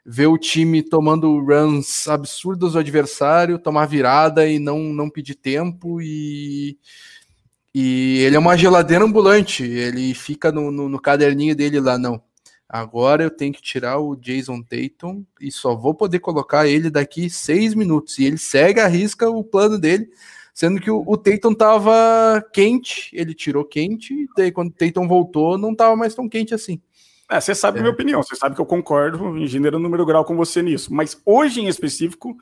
[0.04, 6.02] ver o time tomando runs absurdos do adversário, tomar virada e não, não pedir tempo.
[6.02, 6.78] E,
[7.78, 12.18] e ele é uma geladeira ambulante, ele fica no, no, no caderninho dele lá, não.
[12.66, 17.28] Agora eu tenho que tirar o Jason Tatum e só vou poder colocar ele daqui
[17.28, 18.18] seis minutos.
[18.18, 20.08] E ele segue a risca o plano dele,
[20.54, 25.06] sendo que o, o Tatum tava quente, ele tirou quente, e daí quando o Tatum
[25.06, 26.80] voltou, não tava mais tão quente assim.
[27.30, 27.80] É, você sabe é.
[27.80, 30.94] a minha opinião, você sabe que eu concordo em gênero número grau com você nisso.
[30.94, 32.38] Mas hoje em específico,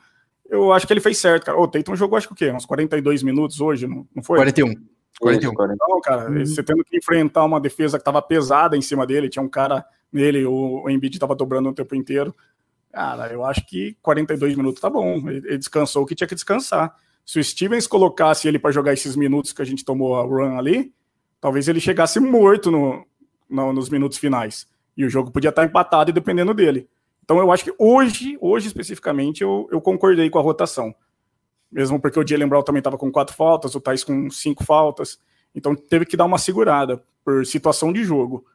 [0.49, 1.59] eu acho que ele fez certo, cara.
[1.59, 2.53] O Tatum jogou acho que o quê?
[2.53, 4.37] Uns 42 minutos hoje, não, não foi?
[4.37, 4.94] 41.
[5.19, 5.51] 41.
[5.51, 9.43] Então, cara, você tendo que enfrentar uma defesa que tava pesada em cima dele, tinha
[9.43, 12.35] um cara nele, o, o Embiid tava dobrando o tempo inteiro.
[12.91, 15.17] Cara, eu acho que 42 minutos tá bom.
[15.29, 16.95] Ele, ele descansou o que tinha que descansar.
[17.25, 20.57] Se o Stevens colocasse ele para jogar esses minutos que a gente tomou a run
[20.57, 20.93] ali,
[21.41, 23.05] talvez ele chegasse morto no,
[23.49, 24.67] no, nos minutos finais.
[24.95, 26.87] E o jogo podia estar empatado dependendo dele.
[27.23, 30.93] Então eu acho que hoje, hoje especificamente, eu, eu concordei com a rotação.
[31.75, 35.19] Mesmo porque o Jalen Brown também estava com quatro faltas, o Thais com cinco faltas.
[35.53, 38.45] Então teve que dar uma segurada por situação de jogo.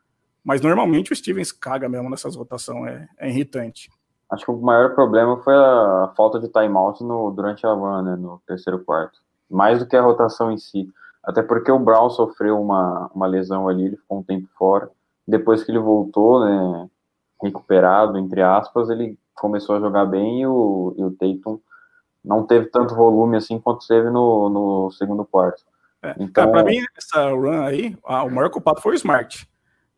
[0.43, 3.91] Mas normalmente o Stevens caga mesmo nessas rotações, é, é irritante.
[4.33, 8.17] Acho que o maior problema foi a falta de timeout no, durante a run, né,
[8.17, 9.19] no terceiro quarto.
[9.51, 10.89] Mais do que a rotação em si.
[11.23, 14.91] Até porque o Brown sofreu uma, uma lesão ali, ele ficou um tempo fora
[15.31, 16.89] depois que ele voltou, né,
[17.43, 21.59] recuperado, entre aspas, ele começou a jogar bem e o, e o Tatum
[22.25, 25.65] não teve tanto volume assim quanto teve no, no segundo quarto.
[26.03, 29.47] É, então, para mim, essa run aí, o maior culpado foi o Smart,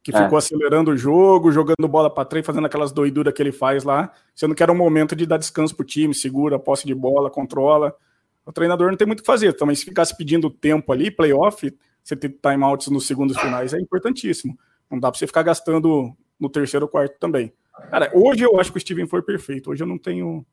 [0.03, 0.23] que é.
[0.23, 4.13] ficou acelerando o jogo, jogando bola para trás, fazendo aquelas doiduras que ele faz lá,
[4.35, 7.31] sendo que era um momento de dar descanso pro time, segura a posse de bola,
[7.31, 7.95] controla.
[8.45, 11.73] O treinador não tem muito o que fazer, também se ficasse pedindo tempo ali, playoff,
[12.03, 14.59] você ter timeouts nos segundos finais é importantíssimo.
[14.91, 17.53] Não dá para você ficar gastando no terceiro quarto também.
[17.91, 19.71] Cara, hoje eu acho que o Steven foi perfeito.
[19.71, 20.45] Hoje eu não tenho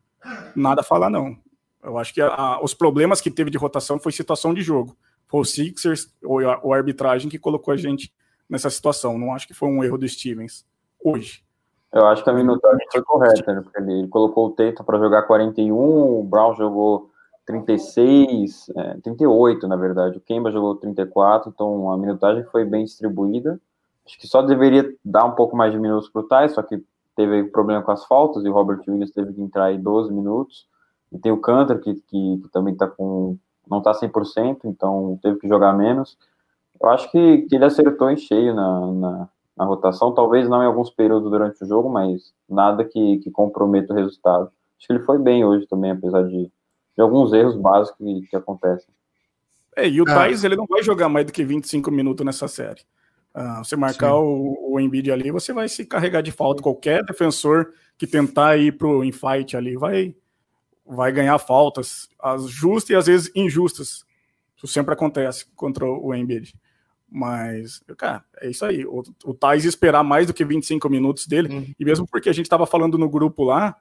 [0.56, 1.36] nada a falar, não.
[1.84, 4.96] Eu acho que a, a, os problemas que teve de rotação foi situação de jogo.
[5.28, 8.14] Foi o Sixers ou a, ou arbitragem que colocou a gente
[8.50, 9.18] nessa situação.
[9.18, 10.66] Não acho que foi um erro do Stevens
[11.04, 11.44] hoje.
[11.92, 13.62] Eu acho que a minutagem foi correta, né?
[13.62, 17.10] Porque ele, colocou o Tatum para jogar 41, o Brown jogou
[17.46, 20.18] 36, é, 38, na verdade.
[20.18, 23.60] O Kemba jogou 34, então a minutagem foi bem distribuída.
[24.06, 26.84] Acho que só deveria dar um pouco mais de minutos para o Thais, só que
[27.16, 30.68] teve problema com as faltas e o Robert Williams teve que entrar aí 12 minutos.
[31.12, 33.38] E tem o Cantor, que, que, que também tá com,
[33.70, 36.18] não está 100%, então teve que jogar menos.
[36.82, 40.66] Eu acho que, que ele acertou em cheio na, na, na, rotação, talvez não em
[40.66, 44.52] alguns períodos durante o jogo, mas nada que, que comprometa o resultado.
[44.78, 48.36] Acho que ele foi bem hoje também, apesar de, de alguns erros básicos que, que
[48.36, 48.94] acontecem.
[49.76, 50.14] É, e o ah.
[50.14, 52.82] Thais, ele não vai jogar mais do que 25 minutos nessa série.
[53.36, 56.64] Uh, você marcar o, o Embiid ali, você vai se carregar de falta.
[56.64, 60.16] Qualquer defensor que tentar ir pro infight ali vai,
[60.90, 64.04] vai ganhar faltas, as justas e às vezes injustas.
[64.58, 66.54] Isso sempre acontece contra o Embiid.
[67.12, 68.86] Mas, cara, é isso aí.
[68.86, 71.74] O, o Thais esperar mais do que 25 minutos dele, uhum.
[71.80, 73.76] e mesmo porque a gente estava falando no grupo lá,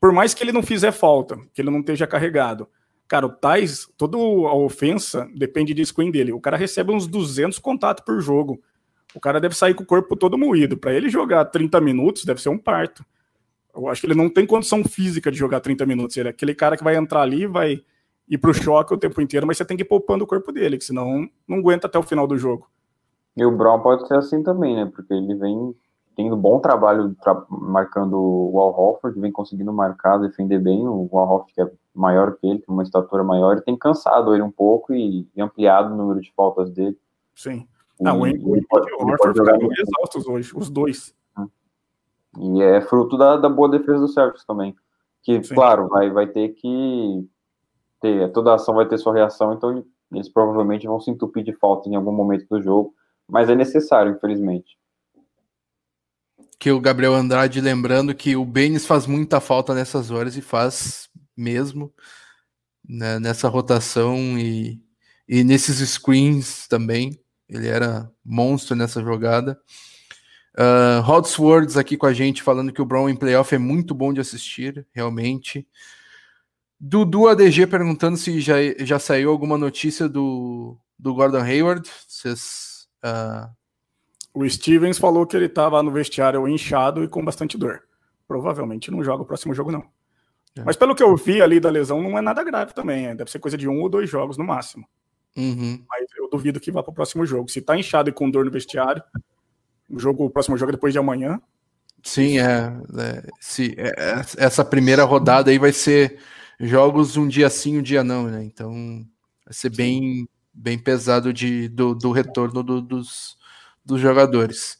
[0.00, 2.68] por mais que ele não fizer falta, que ele não esteja carregado,
[3.08, 6.32] cara, o Thais, toda a ofensa depende de screen dele.
[6.32, 8.60] O cara recebe uns 200 contatos por jogo.
[9.14, 10.76] O cara deve sair com o corpo todo moído.
[10.76, 13.04] Para ele jogar 30 minutos, deve ser um parto.
[13.74, 16.16] Eu acho que ele não tem condição física de jogar 30 minutos.
[16.16, 17.82] Ele é aquele cara que vai entrar ali, vai
[18.28, 20.78] ir pro choque o tempo inteiro, mas você tem que ir poupando o corpo dele,
[20.78, 22.68] que senão não aguenta até o final do jogo.
[23.36, 24.90] E o Brown pode ser assim também, né?
[24.94, 25.74] Porque ele vem
[26.14, 30.86] tendo bom trabalho tra marcando o Al Hofford, vem conseguindo marcar, defender bem.
[30.86, 34.34] O Al Hofford, que é maior que ele, tem uma estatura maior, ele tem cansado
[34.34, 36.96] ele um pouco e, e ampliado o número de faltas dele.
[37.34, 37.66] Sim.
[37.98, 41.14] Não, o Embiid e o Horford ficaram exaustos hoje, os dois.
[42.38, 44.74] E é fruto da, da boa defesa do Celtics também.
[45.22, 45.54] Que, Sim.
[45.54, 47.28] claro, vai, vai ter que
[48.00, 51.88] ter, toda ação vai ter sua reação, então eles provavelmente vão se entupir de falta
[51.88, 52.94] em algum momento do jogo,
[53.28, 54.76] mas é necessário, infelizmente.
[56.58, 61.08] Que o Gabriel Andrade lembrando que o Benes faz muita falta nessas horas e faz
[61.36, 61.92] mesmo
[62.88, 64.80] né, nessa rotação e,
[65.28, 67.18] e nesses screens também.
[67.48, 69.58] Ele era monstro nessa jogada.
[70.58, 73.94] Uh, Rod Swords aqui com a gente falando que o Brown em playoff é muito
[73.94, 75.66] bom de assistir, realmente.
[76.78, 81.88] Dudu ADG perguntando se já, já saiu alguma notícia do, do Gordon Hayward.
[83.04, 83.48] Uh...
[84.34, 87.82] O Stevens falou que ele estava no vestiário inchado e com bastante dor.
[88.26, 89.84] Provavelmente não joga o próximo jogo, não.
[90.56, 90.62] É.
[90.64, 93.14] Mas pelo que eu vi ali da lesão, não é nada grave também.
[93.14, 94.86] Deve ser coisa de um ou dois jogos no máximo.
[95.36, 95.84] Uhum.
[95.88, 97.50] Mas eu duvido que vá para o próximo jogo.
[97.50, 99.02] Se tá inchado e com dor no vestiário,
[99.92, 101.40] o, jogo, o próximo jogo é depois de amanhã.
[102.02, 106.18] Sim, é, é, se, é, essa primeira rodada aí vai ser
[106.58, 108.42] jogos um dia sim, um dia não, né?
[108.42, 109.06] Então
[109.44, 113.36] vai ser bem, bem pesado de, do, do retorno do, dos,
[113.84, 114.78] dos jogadores.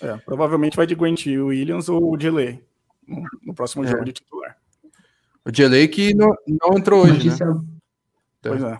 [0.00, 2.62] É, provavelmente vai de Gwent Williams ou o Delay
[3.06, 4.04] no, no próximo jogo é.
[4.04, 4.56] de titular.
[5.44, 7.36] O Delay que não, não entrou hoje, né?
[8.40, 8.78] Pois é.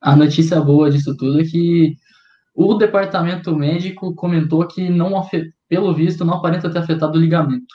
[0.00, 1.96] A notícia boa disso tudo é que
[2.54, 5.12] o departamento médico comentou que não
[5.68, 7.74] pelo visto não aparenta ter afetado o ligamento.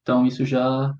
[0.00, 0.94] Então isso já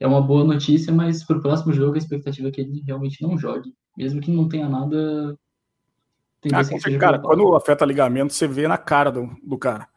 [0.00, 3.22] é uma boa notícia, mas para o próximo jogo a expectativa é que ele realmente
[3.22, 5.36] não jogue, mesmo que não tenha nada.
[6.52, 9.88] Ah, cara, quando afeta ligamento, você vê na cara do, do cara.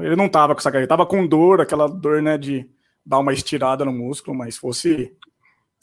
[0.00, 2.68] Ele não tava com essa cara, ele tava com dor, aquela dor, né, de
[3.04, 5.16] dar uma estirada no músculo, mas fosse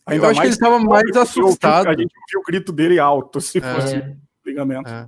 [0.06, 1.88] Ainda eu acho mais que ele estava mais assustado.
[1.88, 3.62] A gente viu o grito dele alto, se é.
[3.62, 4.90] fosse ligamento.
[4.90, 5.08] É.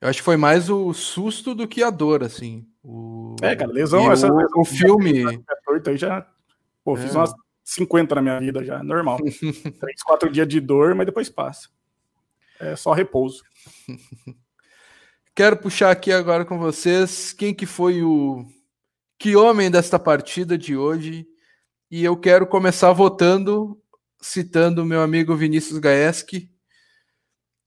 [0.00, 2.66] Eu acho que foi mais o susto do que a dor, assim.
[2.82, 3.36] O...
[3.42, 4.10] É, cara, lesão.
[4.10, 5.24] Essa, o, lesão, o filme.
[5.86, 6.26] Aí já,
[6.84, 7.18] pô, fiz é.
[7.18, 7.32] umas
[7.64, 9.18] 50 na minha vida já, normal.
[9.80, 11.68] Três, quatro dias de dor, mas depois passa.
[12.60, 13.42] É só repouso.
[15.34, 18.46] Quero puxar aqui agora com vocês quem que foi o
[19.18, 21.26] que homem desta partida de hoje
[21.90, 23.80] e eu quero começar votando,
[24.20, 26.50] citando o meu amigo Vinícius Gaeski.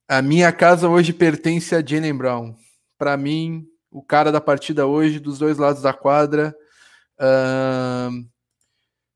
[0.08, 2.56] A minha casa hoje pertence a Jalen Brown.
[2.98, 6.56] Para mim, o cara da partida hoje, dos dois lados da quadra,
[7.20, 8.26] uh,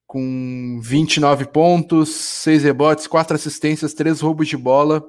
[0.05, 5.01] com 29 pontos, 6 rebotes, 4 assistências, 3 roubos de bola.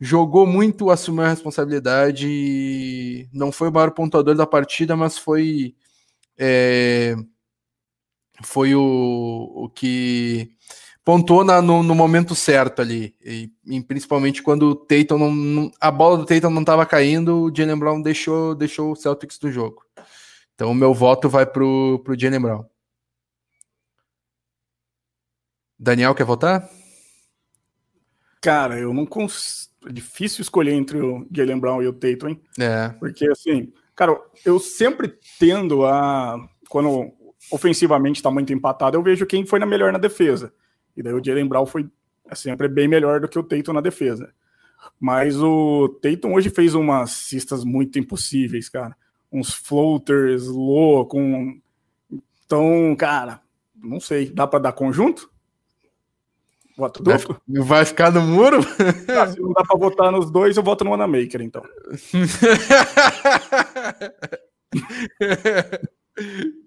[0.00, 3.28] Jogou muito, assumiu a responsabilidade.
[3.34, 5.76] Não foi o maior pontuador da partida, mas foi.
[6.38, 7.14] É,
[8.42, 10.56] foi o, o que
[11.04, 13.14] pontuou na, no, no, momento certo ali.
[13.24, 17.44] E, e principalmente quando o Tatum não, não, a bola do Tatum não estava caindo,
[17.44, 19.82] o Jalen Brown deixou, deixou o Celtics do jogo.
[20.54, 22.64] Então o meu voto vai pro, pro Jalen Brown.
[25.78, 26.68] Daniel, quer votar?
[28.40, 29.72] Cara, eu não consigo.
[29.84, 32.40] É difícil escolher entre o Jalen Brown e o Tatum, hein?
[32.56, 32.90] É.
[33.00, 36.36] Porque, assim, cara, eu sempre tendo a.
[36.68, 37.12] Quando
[37.50, 40.54] ofensivamente está muito empatado, eu vejo quem foi na melhor na defesa.
[40.96, 41.88] E daí o Jalen Brown foi
[42.28, 44.32] é sempre bem melhor do que o Tatum na defesa.
[44.98, 48.96] Mas o Tatum hoje fez umas cistas muito impossíveis, cara.
[49.30, 51.20] Uns floaters loucos.
[51.20, 51.60] Um...
[52.44, 53.40] Então, cara,
[53.76, 54.30] não sei.
[54.30, 55.30] Dá para dar conjunto?
[56.76, 57.40] Voto duplo?
[57.46, 58.60] Vai, vai ficar no muro?
[59.08, 61.62] Ah, se não dá para votar nos dois, eu voto no Wanamaker, então.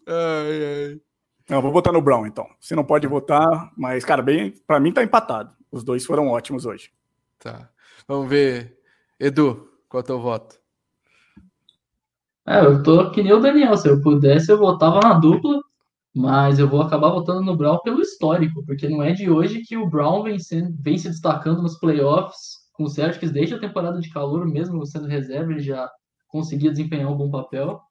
[0.08, 1.02] ai, ai.
[1.50, 2.48] Não, vou votar no Brown, então.
[2.60, 5.52] Você não pode votar, mas, cara, bem, para mim tá empatado.
[5.72, 6.92] Os dois foram ótimos hoje.
[7.40, 7.70] Tá.
[8.08, 8.80] Vamos ver.
[9.20, 10.58] Edu, qual é o teu voto?
[12.48, 13.78] É, eu tô que nem o Daniel.
[13.78, 15.60] Se eu pudesse, eu votava na dupla,
[16.14, 19.78] mas eu vou acabar votando no Brown pelo histórico, porque não é de hoje que
[19.78, 24.00] o Brown vem, sendo, vem se destacando nos playoffs com o Celtics desde a temporada
[24.00, 25.90] de calor, mesmo sendo reserva, ele já
[26.28, 27.82] conseguia desempenhar um bom papel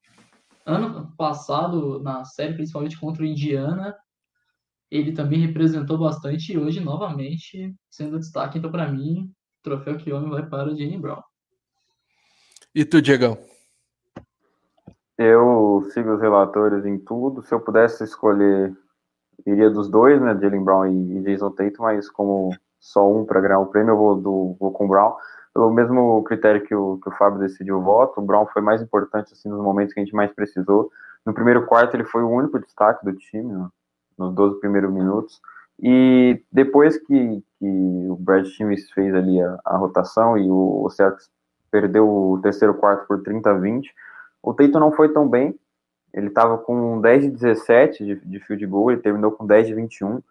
[0.65, 3.95] ano passado, na série, principalmente contra o Indiana,
[4.89, 8.57] ele também representou bastante e hoje, novamente, sendo destaque.
[8.57, 11.21] Então, para mim, o troféu que homem vai para o Jenny Brown.
[12.73, 13.37] E tu, Diegão?
[15.17, 17.41] Eu sigo os relatores em tudo.
[17.41, 18.75] Se eu pudesse escolher,
[19.45, 20.37] iria dos dois, né?
[20.37, 22.49] Jalen Brown e Jason Tatum, mas como
[22.79, 25.15] só um para ganhar o prêmio, eu vou, do, vou com o Brown
[25.55, 28.81] pelo mesmo critério que o, que o Fábio decidiu o voto, o Brown foi mais
[28.81, 30.91] importante assim, nos momentos que a gente mais precisou.
[31.25, 33.69] No primeiro quarto, ele foi o único destaque do time, né,
[34.17, 35.39] nos 12 primeiros minutos.
[35.81, 40.89] E depois que, que o Brad Stevens fez ali a, a rotação e o, o
[41.71, 43.93] perdeu o terceiro quarto por 30 a 20,
[44.43, 45.57] o Tatum não foi tão bem.
[46.13, 49.73] Ele estava com 10 de 17 de, de field goal, ele terminou com 10 de
[49.73, 50.21] 21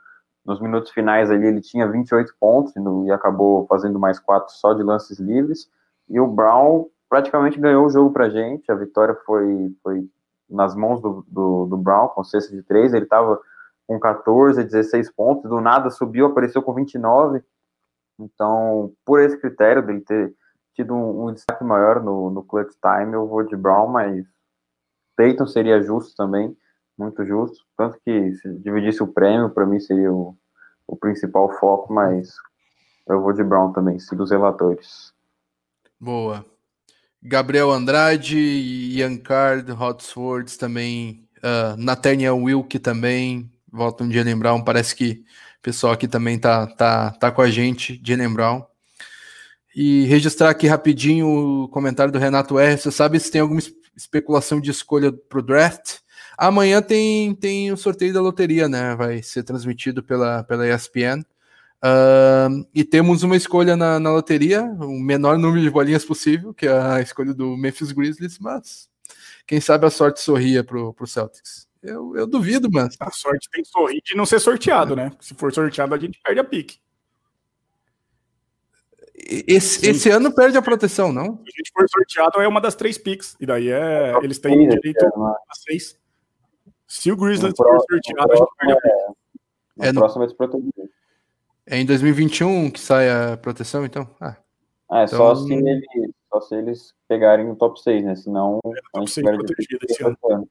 [0.45, 4.82] nos minutos finais ali ele tinha 28 pontos e acabou fazendo mais quatro só de
[4.82, 5.70] lances livres.
[6.09, 8.70] E o Brown praticamente ganhou o jogo para gente.
[8.70, 10.07] A vitória foi, foi
[10.49, 12.92] nas mãos do, do, do Brown, com cesta de três.
[12.92, 13.40] Ele estava
[13.86, 15.49] com 14, 16 pontos.
[15.49, 17.42] Do nada subiu, apareceu com 29.
[18.18, 20.34] Então, por esse critério dele ter
[20.74, 24.26] tido um, um destaque maior no, no clutch time, eu vou de Brown, mas
[25.16, 26.55] Peyton seria justo também
[26.97, 27.64] muito justo.
[27.76, 30.36] Tanto que se dividisse o prêmio, para mim seria o,
[30.86, 32.34] o principal foco, mas
[33.09, 35.12] eu vou de Brown também, sigo os relatores.
[36.01, 36.45] Boa.
[37.22, 44.62] Gabriel Andrade, Ian Card, Hot Swords também, uh, Nathaniel Wilk também, voltam de Jalen Brown,
[44.62, 45.24] parece que
[45.59, 48.62] o pessoal aqui também tá, tá, tá com a gente, Jalen Brown.
[49.74, 52.76] E registrar aqui rapidinho o comentário do Renato R.
[52.76, 53.61] Você sabe se tem alguma
[53.97, 56.03] especulação de escolha para o draft?
[56.37, 58.95] Amanhã tem, tem o sorteio da loteria, né?
[58.97, 61.24] Vai ser transmitido pela, pela ESPN.
[61.85, 66.66] Uh, e temos uma escolha na, na, loteria, o menor número de bolinhas possível, que
[66.66, 68.89] é a escolha do Memphis Grizzlies, mas
[69.47, 71.68] quem sabe a sorte sorria pro, pro Celtics.
[71.82, 72.97] Eu, eu duvido, mas.
[72.99, 75.11] A sorte tem que sorrir de não ser sorteado, né?
[75.20, 76.78] Se for sorteado, a gente perde a pique.
[79.14, 81.37] Esse, esse ano perde a proteção, não?
[81.37, 83.37] Se a gente for sorteado, é uma das três picks.
[83.39, 85.99] E daí é, eles têm direito a seis.
[86.87, 88.80] Se o Grizzlies for sorteado, a gente perde.
[89.80, 90.91] É, no próximo é desprotegido.
[91.66, 94.09] É em 2021 que sai a proteção, então?
[94.20, 94.37] Ah,
[94.93, 95.18] é, então...
[95.18, 98.14] só, se ele, só se eles pegarem o top 6, né?
[98.14, 99.55] Senão é, a gente perde
[99.89, 100.49] esse ano.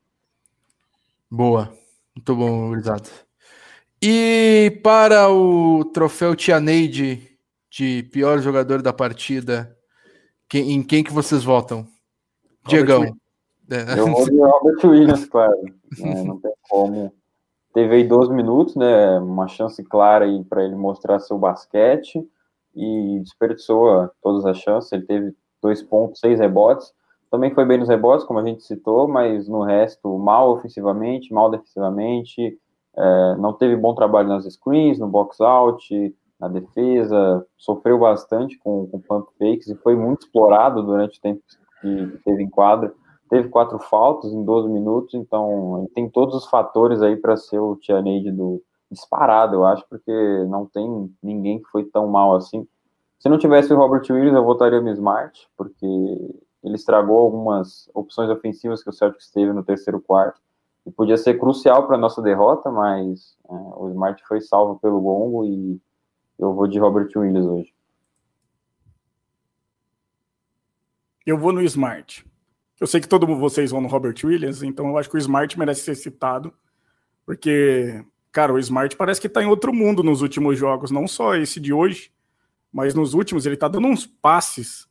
[1.29, 1.71] Boa.
[2.15, 3.09] Muito bom, Gurizada.
[4.01, 7.37] E para o troféu Tia Neide
[7.71, 9.75] de pior jogador da partida,
[10.47, 11.87] quem, em quem que vocês votam?
[12.65, 13.17] Robert Diegão.
[13.69, 13.99] É.
[13.99, 15.55] Eu vou de Robert Williams, claro.
[16.01, 17.13] É, não tem como.
[17.73, 22.23] Teve aí 12 minutos, né, uma chance clara aí para ele mostrar seu basquete
[22.75, 26.93] e desperdiçou todas as chances, ele teve dois pontos, seis rebotes,
[27.31, 31.49] também foi bem nos rebotes, como a gente citou, mas no resto, mal ofensivamente, mal
[31.49, 32.55] defensivamente,
[32.95, 38.85] é, não teve bom trabalho nas screens, no box out, na defesa, sofreu bastante com,
[38.85, 41.41] com pump fakes e foi muito explorado durante o tempo
[41.81, 42.93] que teve em quadra
[43.33, 47.75] teve quatro faltas em 12 minutos, então tem todos os fatores aí para ser o
[47.75, 48.61] Tianeide do
[48.91, 50.11] disparado, eu acho, porque
[50.47, 52.67] não tem ninguém que foi tão mal assim.
[53.17, 55.83] Se não tivesse o Robert Williams, eu votaria no Smart, porque
[56.63, 60.39] ele estragou algumas opções ofensivas que o Celtics teve no terceiro quarto,
[60.85, 65.43] e podia ser crucial para nossa derrota, mas é, o Smart foi salvo pelo gongo
[65.43, 65.81] e
[66.37, 67.73] eu vou de Robert Williams hoje.
[71.25, 72.23] Eu vou no Smart.
[72.79, 75.57] Eu sei que todos vocês vão no Robert Williams, então eu acho que o Smart
[75.57, 76.53] merece ser citado,
[77.25, 81.35] porque, cara, o Smart parece que tá em outro mundo nos últimos jogos, não só
[81.35, 82.11] esse de hoje,
[82.71, 84.87] mas nos últimos ele tá dando uns passes.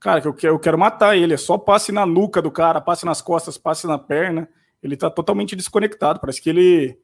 [0.00, 3.22] Cara, que eu quero, matar ele, é só passe na nuca do cara, passe nas
[3.22, 4.48] costas, passe na perna.
[4.82, 6.98] Ele tá totalmente desconectado, parece que ele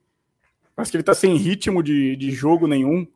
[0.75, 3.07] parece que ele tá sem ritmo de, de jogo nenhum.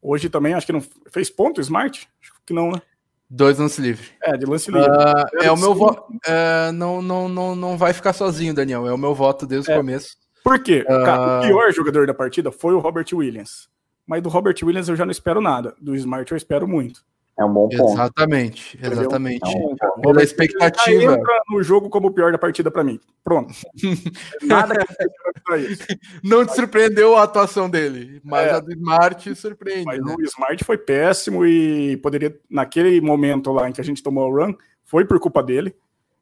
[0.00, 2.08] Hoje também, acho que não fez ponto Smart?
[2.22, 2.82] Acho que não, né?
[3.28, 4.06] Dois lance livre.
[4.22, 4.88] É, de lance livre.
[4.88, 6.04] Uh, é o meu voto.
[6.12, 8.86] Uh, não, não, não, não vai ficar sozinho, Daniel.
[8.86, 9.74] É o meu voto desde é.
[9.74, 10.16] o começo.
[10.42, 10.84] Por quê?
[10.88, 11.38] Uh...
[11.38, 13.68] O pior jogador da partida foi o Robert Williams.
[14.06, 15.74] Mas do Robert Williams eu já não espero nada.
[15.80, 17.02] Do Smart eu espero muito.
[17.36, 17.92] É um bom ponto.
[17.92, 19.42] Exatamente, exatamente.
[19.44, 21.14] É Pela expectativa.
[21.14, 23.00] Entra no jogo como o pior da partida para mim.
[23.24, 23.52] Pronto.
[24.42, 28.50] Nada que Não te surpreendeu a atuação dele, mas é.
[28.52, 29.84] a do Smart surpreende.
[29.84, 30.14] Mas né?
[30.16, 34.36] o Smart foi péssimo e poderia, naquele momento lá em que a gente tomou o
[34.36, 34.54] run,
[34.84, 35.74] foi por culpa dele.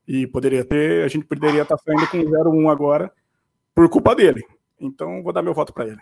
[0.09, 3.13] E poderia ter, a gente poderia estar saindo com 0-1 agora
[3.75, 4.43] por culpa dele.
[4.81, 6.01] Então vou dar meu voto para ele.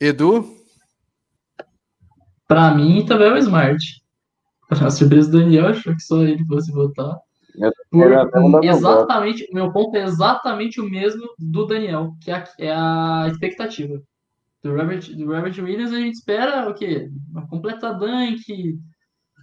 [0.00, 0.63] Edu?
[2.46, 4.02] Para mim, também é o Smart.
[4.68, 7.16] Para surpresa do Daniel, achou que só ele fosse votar.
[7.90, 12.72] Por, exatamente, o meu ponto é exatamente o mesmo do Daniel, que é a, é
[12.72, 14.02] a expectativa.
[14.62, 17.08] Do Robert, do Robert Williams, a gente espera o quê?
[17.30, 18.76] Uma completa dunk,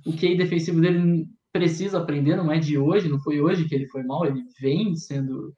[0.05, 3.87] o QI defensivo dele precisa aprender, não é de hoje, não foi hoje que ele
[3.87, 5.53] foi mal, ele vem sendo,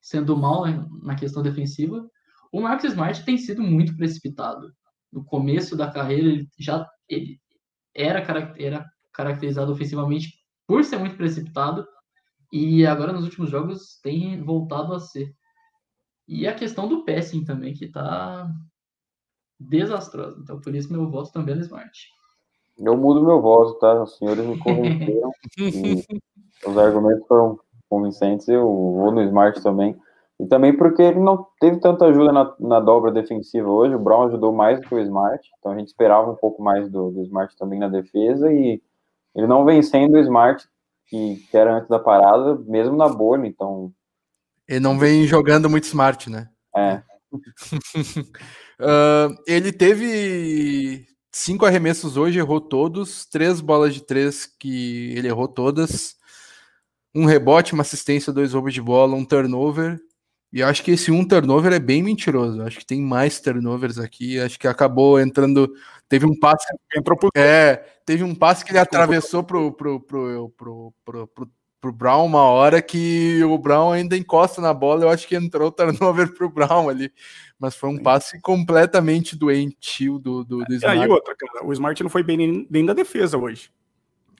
[0.00, 0.64] sendo mal
[1.02, 2.06] na questão defensiva.
[2.52, 4.68] O Marcus Smart tem sido muito precipitado
[5.16, 7.40] no começo da carreira, ele já ele
[7.94, 8.18] era,
[8.58, 10.34] era caracterizado ofensivamente
[10.66, 11.86] por ser muito precipitado
[12.52, 15.34] e agora nos últimos jogos tem voltado a ser.
[16.28, 18.50] E a questão do passing também, que tá
[19.58, 20.38] desastrosa.
[20.42, 22.08] Então, por isso, meu voto também é no Smart.
[22.78, 24.02] Eu mudo meu voto, tá?
[24.02, 25.30] Os senhores me convenceram.
[26.66, 27.58] os argumentos foram
[27.88, 28.48] convincentes.
[28.48, 29.96] Eu vou no Smart também.
[30.38, 33.94] E também porque ele não teve tanta ajuda na, na dobra defensiva hoje.
[33.94, 35.50] O Brown ajudou mais do que o Smart.
[35.58, 38.52] Então a gente esperava um pouco mais do, do Smart também na defesa.
[38.52, 38.82] E
[39.34, 40.68] ele não vencendo o Smart,
[41.06, 43.46] que, que era antes da parada, mesmo na bolha.
[43.46, 43.90] Então.
[44.68, 46.50] Ele não vem jogando muito Smart, né?
[46.76, 47.02] É.
[48.78, 53.24] uh, ele teve cinco arremessos hoje, errou todos.
[53.24, 56.14] Três bolas de três que ele errou todas.
[57.14, 59.98] Um rebote, uma assistência, dois roubos de bola, um turnover
[60.56, 62.62] E acho que esse um turnover é bem mentiroso.
[62.62, 64.40] Eu acho que tem mais turnovers aqui.
[64.40, 65.70] Acho que acabou entrando.
[66.08, 66.64] Teve um passe.
[66.96, 67.28] Entrou pro...
[67.36, 72.24] É, teve um passe que ele atravessou pro, pro, pro, pro, pro, pro, pro Brown
[72.24, 75.02] uma hora que o Brown ainda encosta na bola.
[75.02, 77.12] Eu acho que entrou turnover pro Brown ali.
[77.58, 80.98] Mas foi um passe completamente doentio do, do, do Smart.
[80.98, 83.70] E aí, outra, cara, o Smart não foi bem nem, nem da defesa hoje.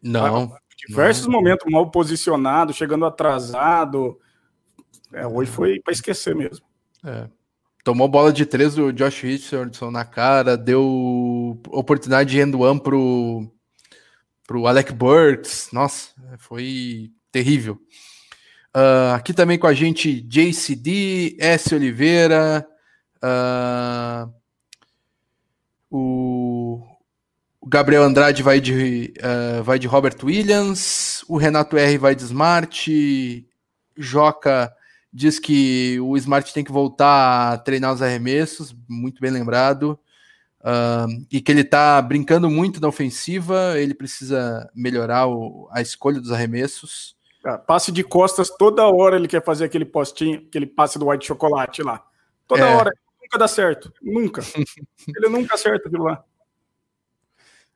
[0.02, 0.56] Não.
[0.88, 1.34] Diversos não.
[1.34, 4.18] momentos mal posicionado, chegando atrasado
[5.12, 6.64] é, hoje foi para esquecer mesmo.
[7.04, 7.28] É.
[7.84, 13.48] Tomou bola de três do Josh Richardson na cara, deu oportunidade de end one pro,
[14.44, 15.68] pro Alec Burks.
[15.72, 17.78] Nossa, foi terrível.
[18.76, 21.74] Uh, aqui também com a gente JCD, S.
[21.74, 22.66] Oliveira,
[23.22, 24.30] uh,
[25.90, 26.84] o
[27.66, 33.46] Gabriel Andrade vai de, uh, vai de Robert Williams, o Renato R vai de Smart,
[33.96, 34.75] Joca
[35.16, 39.98] diz que o Smart tem que voltar a treinar os arremessos, muito bem lembrado,
[40.60, 46.20] uh, e que ele está brincando muito na ofensiva, ele precisa melhorar o, a escolha
[46.20, 47.16] dos arremessos.
[47.42, 51.26] Ah, passe de costas, toda hora ele quer fazer aquele postinho, aquele passe do white
[51.26, 52.04] chocolate lá.
[52.46, 52.76] Toda é.
[52.76, 52.92] hora,
[53.22, 54.42] nunca dá certo, nunca.
[55.16, 56.22] ele nunca acerta aquilo lá.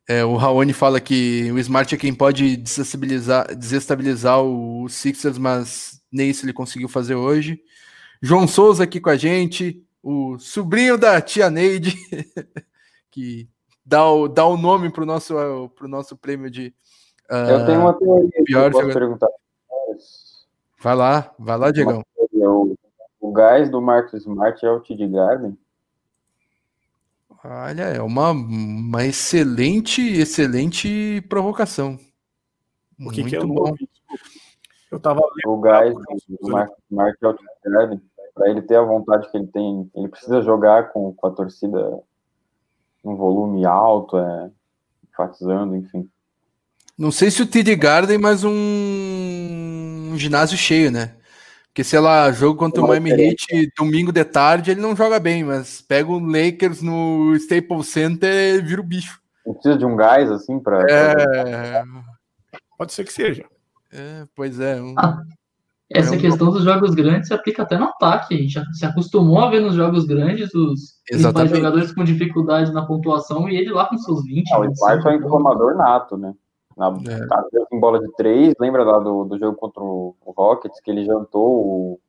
[0.06, 5.99] É, o Raoni fala que o Smart é quem pode desestabilizar, desestabilizar o Sixers, mas
[6.10, 7.62] nem isso ele conseguiu fazer hoje.
[8.20, 11.96] João Souza aqui com a gente, o sobrinho da tia Neide,
[13.10, 13.48] que
[13.84, 15.34] dá o, dá o nome para o nosso,
[15.74, 16.74] pro nosso prêmio de.
[17.30, 19.28] Uh, eu tenho uma teoria pior que perguntar.
[20.80, 22.02] Vai lá, vai lá, Diegão.
[22.32, 22.74] O,
[23.20, 25.56] o gás do Marcos Smart é o Tid Garden?
[27.42, 31.98] Olha, é uma, uma excelente, excelente provocação.
[32.98, 33.74] O que, Muito que é bom.
[34.90, 37.16] Eu tava o gás do Mark, Mark
[38.34, 42.00] para ele ter a vontade que ele tem, ele precisa jogar com, com a torcida
[43.04, 44.50] um volume alto, é,
[45.10, 46.08] enfatizando, enfim.
[46.98, 51.14] Não sei se o TD Garden, mas um, um ginásio cheio, né?
[51.68, 55.44] Porque, sei lá, jogo contra o Miami Heat domingo de tarde, ele não joga bem,
[55.44, 59.20] mas pega o Lakers no Staples Center e vira o bicho.
[59.44, 60.84] Precisa de um gás, assim, para.
[60.90, 61.82] É...
[62.76, 63.44] Pode ser que seja.
[63.92, 64.80] É, pois é.
[64.80, 64.94] Um...
[64.96, 65.22] Ah,
[65.90, 66.20] essa é um...
[66.20, 68.34] questão dos jogos grandes se aplica até no ataque.
[68.34, 72.72] A gente já se acostumou a ver nos jogos grandes os principais jogadores com dificuldade
[72.72, 74.52] na pontuação e ele lá com seus 20.
[74.52, 76.34] Ah, o Smart é um inflamador nato, né?
[76.76, 77.26] Na, é.
[77.26, 80.90] Tá em bola de três, lembra lá do, do jogo contra o, o Rockets, que
[80.90, 82.00] ele jantou o,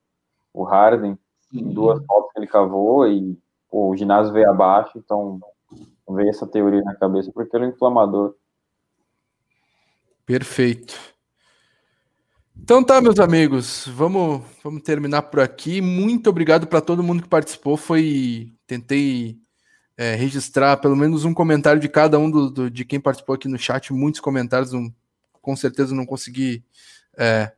[0.53, 1.17] o Harden
[1.53, 3.37] em duas fotos que ele cavou e
[3.69, 5.39] pô, o ginásio veio abaixo, então
[6.09, 8.35] veio essa teoria na cabeça, porque ele é um inflamador.
[10.25, 10.95] Perfeito.
[12.55, 15.81] Então tá, meus amigos, vamos, vamos terminar por aqui.
[15.81, 17.75] Muito obrigado para todo mundo que participou.
[17.77, 19.37] Foi tentei
[19.97, 23.47] é, registrar pelo menos um comentário de cada um do, do, de quem participou aqui
[23.47, 23.91] no chat.
[23.91, 24.71] Muitos comentários,
[25.41, 26.63] com certeza não consegui
[27.17, 27.51] é,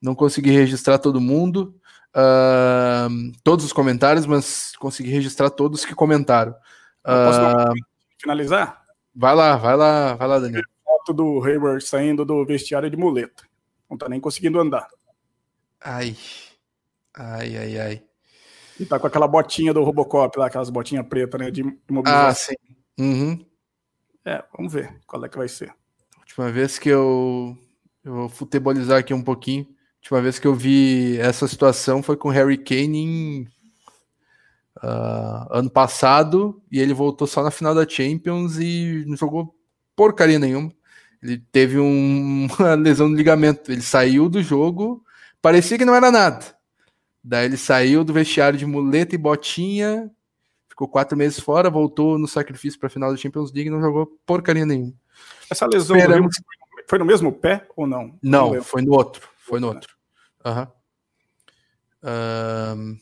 [0.00, 1.74] não consegui registrar todo mundo,
[2.14, 6.52] uh, todos os comentários, mas consegui registrar todos que comentaram.
[7.04, 7.72] Uh,
[8.18, 8.82] finalizar?
[9.14, 10.62] Vai lá, vai lá, vai lá, Daniel.
[10.84, 13.44] Foto do Hayward saindo do vestiário de muleta.
[13.88, 14.88] Não tá nem conseguindo andar.
[15.80, 16.16] Ai.
[17.14, 18.02] Ai, ai, ai.
[18.78, 21.50] E tá com aquela botinha do Robocop lá, aquelas botinhas pretas, né?
[21.50, 22.28] De imobilização.
[22.28, 22.54] Ah, sim.
[22.98, 23.46] Uhum.
[24.24, 25.72] É, vamos ver qual é que vai ser.
[26.18, 27.56] Última vez que eu.
[28.04, 29.66] Eu vou futebolizar aqui um pouquinho.
[29.98, 33.48] Última vez que eu vi essa situação foi com Harry Kane em,
[34.76, 39.54] uh, ano passado e ele voltou só na final da Champions e não jogou
[39.96, 40.72] porcaria nenhuma.
[41.22, 43.70] Ele teve um, uma lesão no ligamento.
[43.70, 45.04] Ele saiu do jogo,
[45.40, 46.56] parecia que não era nada.
[47.22, 50.10] Daí ele saiu do vestiário de muleta e botinha,
[50.68, 53.80] ficou quatro meses fora, voltou no sacrifício para a final da Champions League e não
[53.80, 54.94] jogou porcaria nenhuma.
[55.50, 56.36] Essa lesão Esperamos...
[56.88, 58.16] foi no mesmo pé ou não?
[58.22, 59.28] Não, não foi no outro.
[59.38, 59.96] Foi no outro.
[60.44, 60.66] Uhum.
[62.04, 62.98] Um...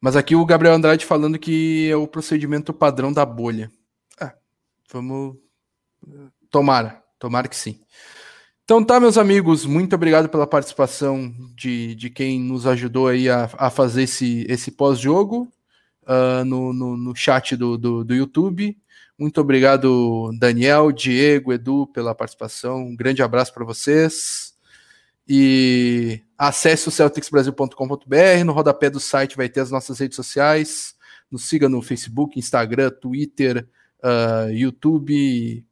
[0.00, 3.70] Mas aqui o Gabriel Andrade falando que é o procedimento padrão da bolha.
[4.20, 4.34] Ah,
[4.92, 5.36] vamos
[6.52, 7.80] Tomara, tomara que sim.
[8.62, 13.50] Então tá, meus amigos, muito obrigado pela participação de, de quem nos ajudou aí a,
[13.56, 15.50] a fazer esse, esse pós-jogo
[16.02, 18.76] uh, no, no, no, chat do, do, do, YouTube.
[19.18, 22.82] Muito obrigado, Daniel, Diego, Edu, pela participação.
[22.82, 24.52] Um grande abraço para vocês.
[25.26, 28.44] E acesse o celticsbrasil.com.br.
[28.44, 30.94] No rodapé do site vai ter as nossas redes sociais.
[31.30, 33.66] Nos siga no Facebook, Instagram, Twitter,
[34.04, 35.64] uh, YouTube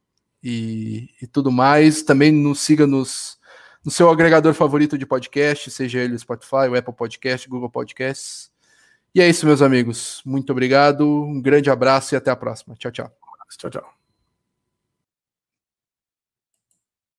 [0.43, 2.03] e, e tudo mais.
[2.03, 3.37] Também nos siga nos,
[3.83, 8.51] no seu agregador favorito de podcast, seja ele o Spotify, o Apple Podcast, Google Podcasts.
[9.13, 10.21] E é isso, meus amigos.
[10.25, 12.75] Muito obrigado, um grande abraço e até a próxima.
[12.75, 13.11] Tchau, tchau.
[13.57, 14.00] Tchau, tchau.